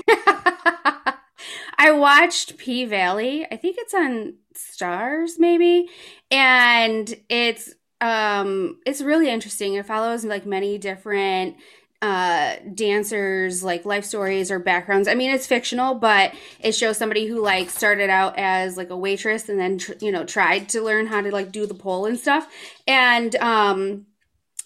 [1.79, 3.47] I watched P Valley.
[3.51, 5.89] I think it's on Starz maybe.
[6.31, 9.75] And it's um it's really interesting.
[9.75, 11.57] It follows like many different
[12.01, 17.27] uh dancers like life stories or backgrounds i mean it's fictional but it shows somebody
[17.27, 20.81] who like started out as like a waitress and then tr- you know tried to
[20.81, 22.47] learn how to like do the pole and stuff
[22.87, 24.07] and um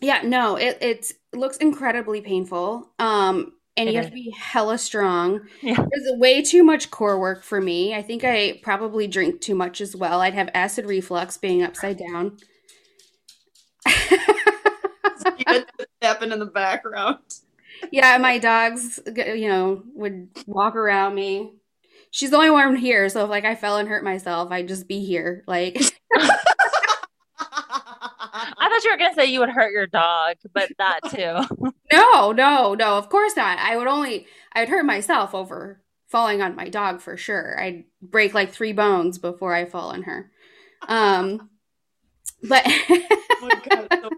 [0.00, 5.48] yeah no it it looks incredibly painful um and you have to be hella strong.
[5.62, 5.82] Yeah.
[5.92, 7.94] It's way too much core work for me.
[7.94, 10.20] I think I probably drink too much as well.
[10.20, 12.36] I'd have acid reflux being upside down.
[16.02, 17.18] happen in the background.
[17.90, 21.52] Yeah, my dogs, you know, would walk around me,
[22.10, 23.08] she's the only one here.
[23.08, 25.42] So if like I fell and hurt myself, I'd just be here.
[25.48, 25.80] Like
[27.38, 31.72] I thought you were gonna say you would hurt your dog, but that too.
[31.92, 32.98] no, no, no.
[32.98, 33.58] Of course not.
[33.58, 37.58] I would only I'd hurt myself over falling on my dog for sure.
[37.60, 40.30] I'd break like three bones before I fall on her.
[40.88, 41.50] Um,
[42.42, 44.10] but oh God, so,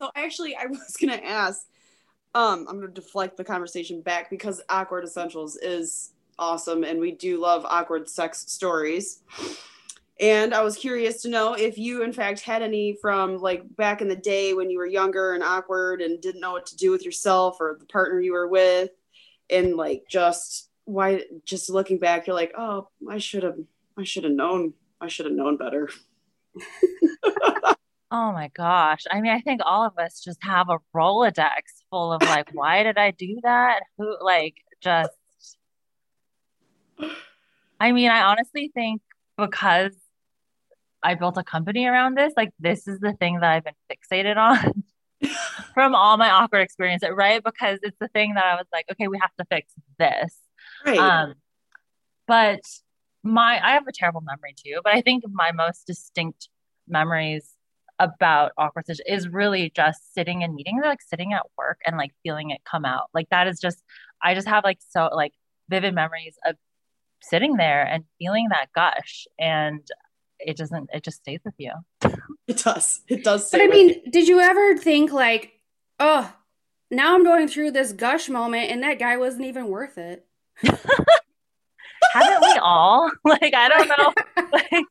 [0.00, 1.66] so actually, I was gonna ask.
[2.34, 7.40] Um, I'm gonna deflect the conversation back because awkward essentials is awesome, and we do
[7.40, 9.22] love awkward sex stories.
[10.20, 14.00] And I was curious to know if you, in fact, had any from like back
[14.00, 16.90] in the day when you were younger and awkward and didn't know what to do
[16.90, 18.90] with yourself or the partner you were with,
[19.48, 23.58] and like just why, just looking back, you're like, oh, I should have,
[23.96, 25.88] I should have known, I should have known better.
[28.10, 29.04] oh my gosh.
[29.10, 32.82] I mean, I think all of us just have a Rolodex full of like, why
[32.82, 33.80] did I do that?
[33.98, 35.12] Who, like, just,
[37.80, 39.02] I mean, I honestly think
[39.36, 39.94] because
[41.02, 42.32] I built a company around this.
[42.36, 44.84] Like this is the thing that I've been fixated on
[45.74, 47.42] from all my awkward experience, right?
[47.42, 50.36] Because it's the thing that I was like, okay, we have to fix this.
[50.84, 50.98] Right.
[50.98, 51.34] Um,
[52.26, 52.60] but
[53.22, 56.48] my I have a terrible memory too, but I think my most distinct
[56.88, 57.48] memories
[57.98, 62.12] about awkward is really just sitting in meetings or like sitting at work and like
[62.22, 63.08] feeling it come out.
[63.12, 63.82] Like that is just
[64.22, 65.32] I just have like so like
[65.68, 66.56] vivid memories of
[67.22, 69.80] sitting there and feeling that gush and
[70.38, 71.72] it doesn't it just stays with you.
[72.46, 73.00] It does.
[73.08, 74.10] It does but i mean you.
[74.10, 75.52] did you ever think like
[75.98, 76.32] oh
[76.90, 80.26] now i'm going through this gush moment and that guy wasn't even worth it.
[82.12, 83.10] Haven't we all?
[83.24, 84.14] Like i don't know.
[84.52, 84.84] Like,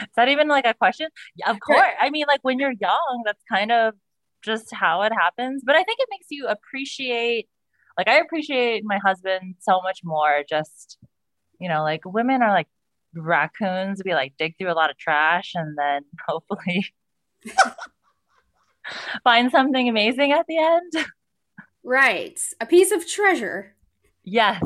[0.00, 1.08] is that even like a question?
[1.36, 1.80] Yeah, of course.
[2.00, 3.94] I mean like when you're young that's kind of
[4.42, 7.48] just how it happens but i think it makes you appreciate
[7.96, 10.42] like i appreciate my husband so much more.
[10.48, 10.98] Just
[11.58, 12.68] you know like women are like
[13.14, 14.02] raccoons.
[14.04, 16.86] We like dig through a lot of trash and then hopefully
[19.24, 20.92] find something amazing at the end.
[21.84, 22.38] Right.
[22.60, 23.74] A piece of treasure.
[24.22, 24.62] Yes.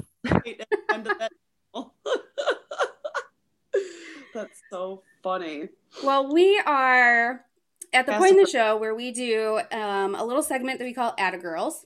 [4.35, 5.69] That's so funny.
[6.05, 7.45] Well we are
[7.93, 10.95] at the point in the show where we do um, a little segment that we
[10.95, 11.85] call Atta Girls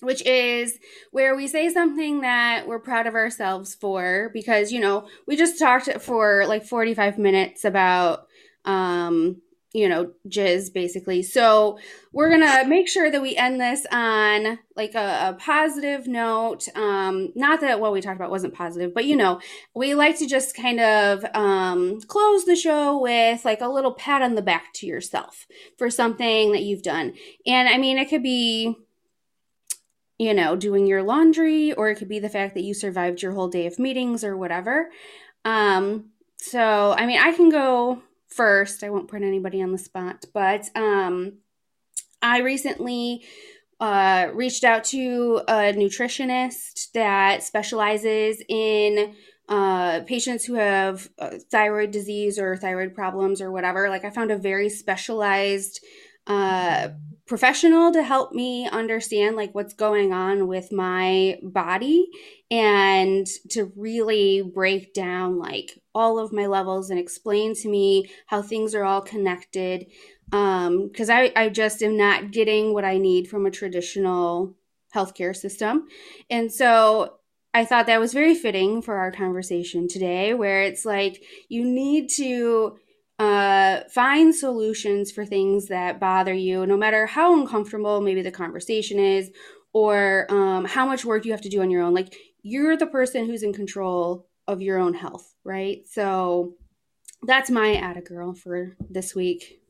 [0.00, 0.78] which is
[1.10, 5.58] where we say something that we're proud of ourselves for because you know we just
[5.58, 8.26] talked for like 45 minutes about
[8.64, 9.42] um
[9.72, 11.22] you know jizz basically.
[11.22, 11.78] So
[12.12, 16.68] we're gonna make sure that we end this on like a, a positive note.
[16.74, 19.40] Um not that what we talked about wasn't positive but you know
[19.74, 24.22] we like to just kind of um close the show with like a little pat
[24.22, 25.46] on the back to yourself
[25.76, 27.14] for something that you've done.
[27.46, 28.76] And i mean it could be
[30.18, 33.32] you know, doing your laundry, or it could be the fact that you survived your
[33.32, 34.90] whole day of meetings or whatever.
[35.44, 36.06] Um,
[36.36, 38.84] so, I mean, I can go first.
[38.84, 41.38] I won't put anybody on the spot, but um,
[42.22, 43.24] I recently
[43.80, 49.14] uh, reached out to a nutritionist that specializes in
[49.48, 53.88] uh, patients who have uh, thyroid disease or thyroid problems or whatever.
[53.88, 55.80] Like, I found a very specialized
[56.26, 56.88] uh,
[57.26, 62.08] professional to help me understand like what's going on with my body
[62.50, 68.42] and to really break down like all of my levels and explain to me how
[68.42, 69.86] things are all connected
[70.32, 74.54] um because I, I just am not getting what i need from a traditional
[74.94, 75.86] healthcare system
[76.30, 77.18] and so
[77.54, 82.08] I thought that was very fitting for our conversation today, where it's like you need
[82.10, 82.76] to
[83.18, 88.98] uh, find solutions for things that bother you, no matter how uncomfortable maybe the conversation
[88.98, 89.30] is
[89.72, 91.94] or um, how much work you have to do on your own.
[91.94, 95.86] Like you're the person who's in control of your own health, right?
[95.86, 96.54] So
[97.22, 99.60] that's my Atta Girl for this week.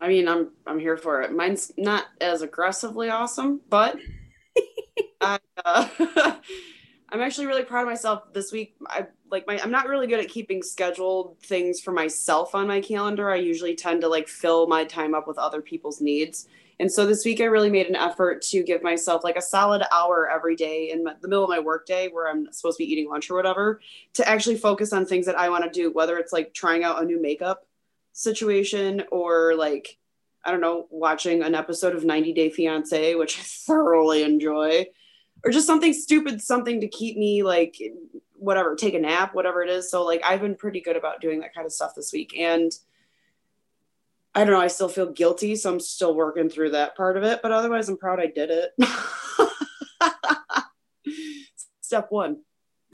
[0.00, 1.32] I mean, I'm I'm here for it.
[1.32, 3.96] Mine's not as aggressively awesome, but
[5.20, 5.88] I, uh,
[7.08, 8.74] I'm actually really proud of myself this week.
[8.86, 12.80] I like my I'm not really good at keeping scheduled things for myself on my
[12.80, 13.30] calendar.
[13.30, 16.48] I usually tend to like fill my time up with other people's needs.
[16.80, 19.82] And so this week I really made an effort to give myself like a solid
[19.92, 23.08] hour every day in the middle of my workday where I'm supposed to be eating
[23.08, 23.80] lunch or whatever
[24.14, 27.02] to actually focus on things that I want to do, whether it's like trying out
[27.02, 27.66] a new makeup
[28.12, 29.98] situation or like
[30.46, 34.86] I don't know, watching an episode of 90 Day Fiance, which I thoroughly enjoy
[35.44, 37.76] or just something stupid, something to keep me like
[38.34, 39.90] whatever, take a nap, whatever it is.
[39.90, 42.34] So like I've been pretty good about doing that kind of stuff this week.
[42.38, 42.72] And
[44.34, 47.22] I don't know, I still feel guilty, so I'm still working through that part of
[47.22, 48.72] it, but otherwise I'm proud I did it.
[51.80, 52.38] Step one.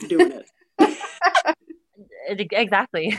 [0.07, 0.43] doing
[0.79, 2.47] it.
[2.51, 3.17] exactly.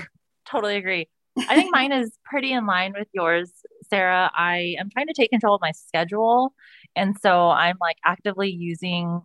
[0.49, 1.09] totally agree.
[1.37, 3.51] I think mine is pretty in line with yours,
[3.89, 4.31] Sarah.
[4.35, 6.55] I am trying to take control of my schedule.
[6.95, 9.23] And so I'm like actively using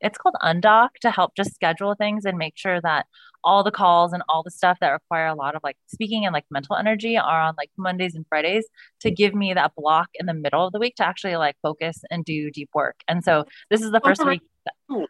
[0.00, 3.06] it's called Undock to help just schedule things and make sure that
[3.44, 6.32] all the calls and all the stuff that require a lot of like speaking and
[6.32, 8.66] like mental energy are on like Mondays and Fridays
[9.00, 12.02] to give me that block in the middle of the week to actually like focus
[12.10, 12.96] and do deep work.
[13.08, 14.42] And so this is the oh, first week.
[14.64, 15.06] That, oh.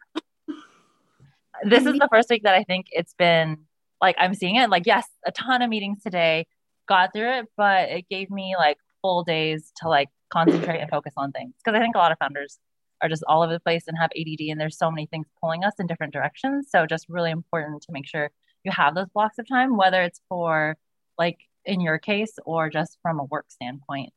[1.63, 3.59] this is the first week that I think it's been
[4.01, 4.69] like I'm seeing it.
[4.69, 6.47] Like, yes, a ton of meetings today,
[6.87, 11.13] got through it, but it gave me like full days to like concentrate and focus
[11.17, 11.53] on things.
[11.63, 12.57] Cause I think a lot of founders
[13.03, 15.63] are just all over the place and have ADD and there's so many things pulling
[15.63, 16.67] us in different directions.
[16.71, 18.31] So just really important to make sure
[18.63, 20.77] you have those blocks of time, whether it's for
[21.19, 24.13] like in your case or just from a work standpoint.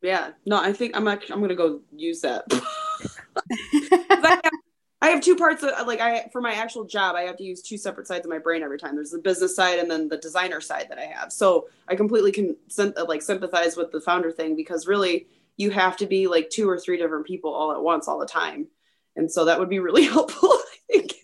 [0.00, 2.44] Yeah, no, I think I'm actually, I'm gonna go use that.
[4.10, 4.52] I, have,
[5.00, 7.62] I have two parts of like I for my actual job I have to use
[7.62, 8.96] two separate sides of my brain every time.
[8.96, 11.32] There's the business side and then the designer side that I have.
[11.32, 12.56] So I completely can
[13.06, 15.26] like sympathize with the founder thing because really
[15.56, 18.26] you have to be like two or three different people all at once all the
[18.26, 18.68] time.
[19.16, 20.56] And so that would be really helpful,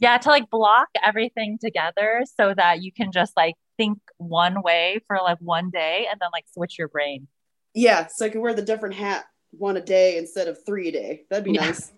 [0.01, 5.01] Yeah, to like block everything together so that you can just like think one way
[5.07, 7.29] for like one day and then like switch your brain.
[7.75, 10.93] Yeah, so I can wear the different hat one a day instead of three a
[10.93, 11.23] day.
[11.31, 11.67] That'd be yeah.
[11.67, 11.93] nice.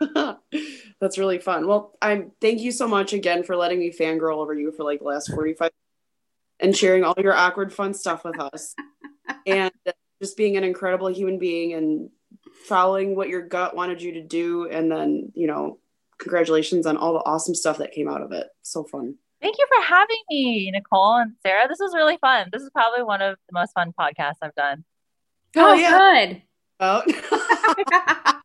[1.00, 1.66] That's really fun.
[1.66, 5.00] Well, I'm thank you so much again for letting me fangirl over you for like
[5.00, 5.70] the last 45
[6.60, 8.74] and sharing all your awkward fun stuff with us.
[9.46, 12.10] and uh, just being an incredible human being and
[12.66, 14.68] following what your gut wanted you to do.
[14.68, 15.78] And then you know
[16.18, 18.48] congratulations on all the awesome stuff that came out of it.
[18.62, 19.16] So fun.
[19.40, 21.66] Thank you for having me nicole and sarah.
[21.66, 22.48] This was really fun.
[22.52, 24.84] This is probably one of the most fun podcasts i've done.
[25.56, 25.98] Oh, oh yeah.
[25.98, 26.42] good.
[26.82, 27.02] Oh.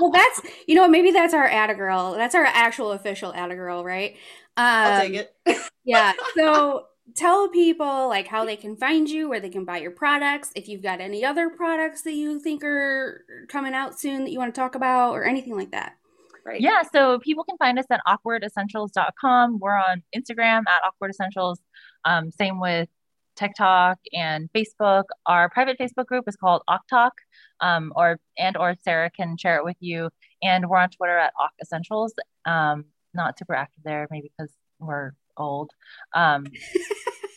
[0.00, 2.14] well that's you know maybe that's our Atta girl.
[2.14, 4.12] That's our actual official Atta girl right?
[4.56, 5.34] Um, i'll take it.
[5.84, 6.12] Yeah.
[6.36, 10.52] So tell people like how they can find you, where they can buy your products,
[10.54, 14.38] if you've got any other products that you think are coming out soon that you
[14.38, 15.96] want to talk about or anything like that.
[16.44, 16.60] Right.
[16.60, 19.58] Yeah, so people can find us at awkwardessentials.com.
[19.58, 21.56] We're on Instagram at awkwardessentials.
[22.04, 22.88] Um, same with
[23.36, 25.04] TikTok and Facebook.
[25.26, 27.12] Our private Facebook group is called Talk,
[27.60, 30.10] um, or and or Sarah can share it with you.
[30.42, 32.14] And we're on Twitter at Awk Essentials.
[32.46, 35.70] Um, not super active there, maybe because we're old.
[36.14, 36.46] Um,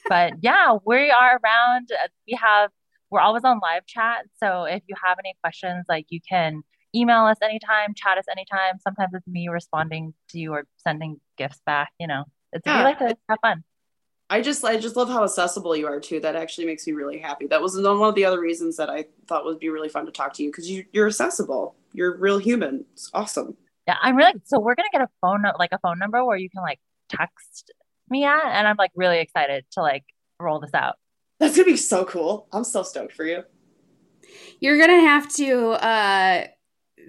[0.10, 1.90] but yeah, we are around.
[1.92, 2.70] Uh, we have,
[3.10, 4.26] we're always on live chat.
[4.42, 6.64] So if you have any questions, like you can
[6.96, 8.80] email us anytime, chat us anytime.
[8.80, 11.92] Sometimes it's me responding to you or sending gifts back.
[12.00, 12.80] You know, it's yeah.
[12.80, 13.64] we like to have fun.
[14.30, 16.20] I just I just love how accessible you are too.
[16.20, 17.46] That actually makes me really happy.
[17.48, 20.12] That was one of the other reasons that I thought would be really fun to
[20.12, 21.76] talk to you because you you're accessible.
[21.92, 22.86] You're real human.
[22.94, 23.58] It's awesome.
[23.88, 26.50] Yeah, I'm really so we're gonna get a phone like a phone number where you
[26.50, 26.80] can like
[27.10, 27.74] text
[28.14, 30.06] me at and i'm like really excited to like
[30.44, 30.96] roll this out.
[31.40, 32.48] That's gonna be so cool.
[32.52, 33.44] I'm so stoked for you.
[34.60, 36.48] You're gonna have to uh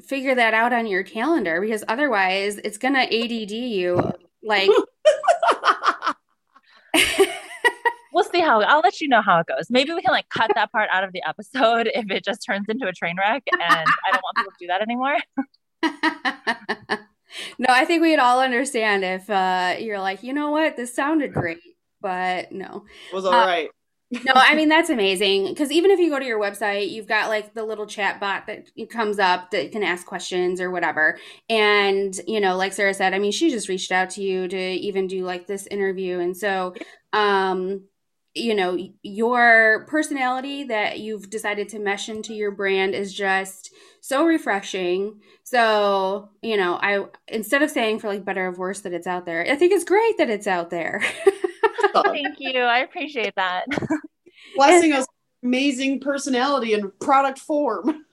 [0.07, 4.71] figure that out on your calendar because otherwise it's gonna add you like
[8.13, 9.67] we'll see how i'll let you know how it goes.
[9.71, 12.67] Maybe we can like cut that part out of the episode if it just turns
[12.69, 15.17] into a train wreck and i don't want people to do that anymore
[17.59, 21.33] no, I think we'd all understand if uh, you're like, you know what, this sounded
[21.33, 21.61] great,
[22.01, 22.85] but no.
[23.11, 23.71] It was all uh, right.
[24.11, 27.29] no, I mean that's amazing because even if you go to your website, you've got
[27.29, 31.19] like the little chat bot that comes up that can ask questions or whatever.
[31.49, 34.59] And you know, like Sarah said, I mean, she just reached out to you to
[34.59, 36.75] even do like this interview, and so
[37.13, 37.85] um,
[38.35, 44.27] you know your personality that you've decided to mesh into your brand is just so
[44.27, 45.21] refreshing.
[45.45, 49.27] So you know i instead of saying for like better or worse that it's out
[49.27, 51.03] there i think it's great that it's out there.
[52.05, 52.61] Thank you.
[52.61, 53.65] I appreciate that.
[54.57, 55.07] Blessing us
[55.43, 58.05] amazing personality and product form.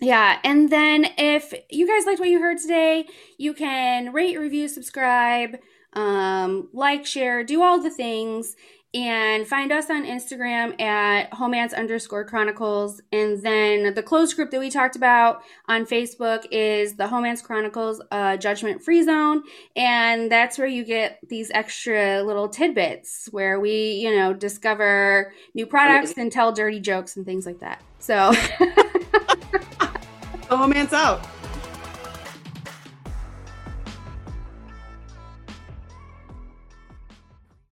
[0.00, 3.06] Yeah and then if you guys liked what you heard today
[3.38, 5.56] you can rate review subscribe
[5.92, 8.56] um, like share do all the things
[8.92, 13.00] and find us on Instagram at homance underscore chronicles.
[13.12, 18.02] And then the closed group that we talked about on Facebook is the Homance Chronicles
[18.10, 19.44] uh, Judgment Free Zone.
[19.76, 25.66] And that's where you get these extra little tidbits where we, you know, discover new
[25.66, 27.80] products and tell dirty jokes and things like that.
[28.00, 31.24] So, the Homance out.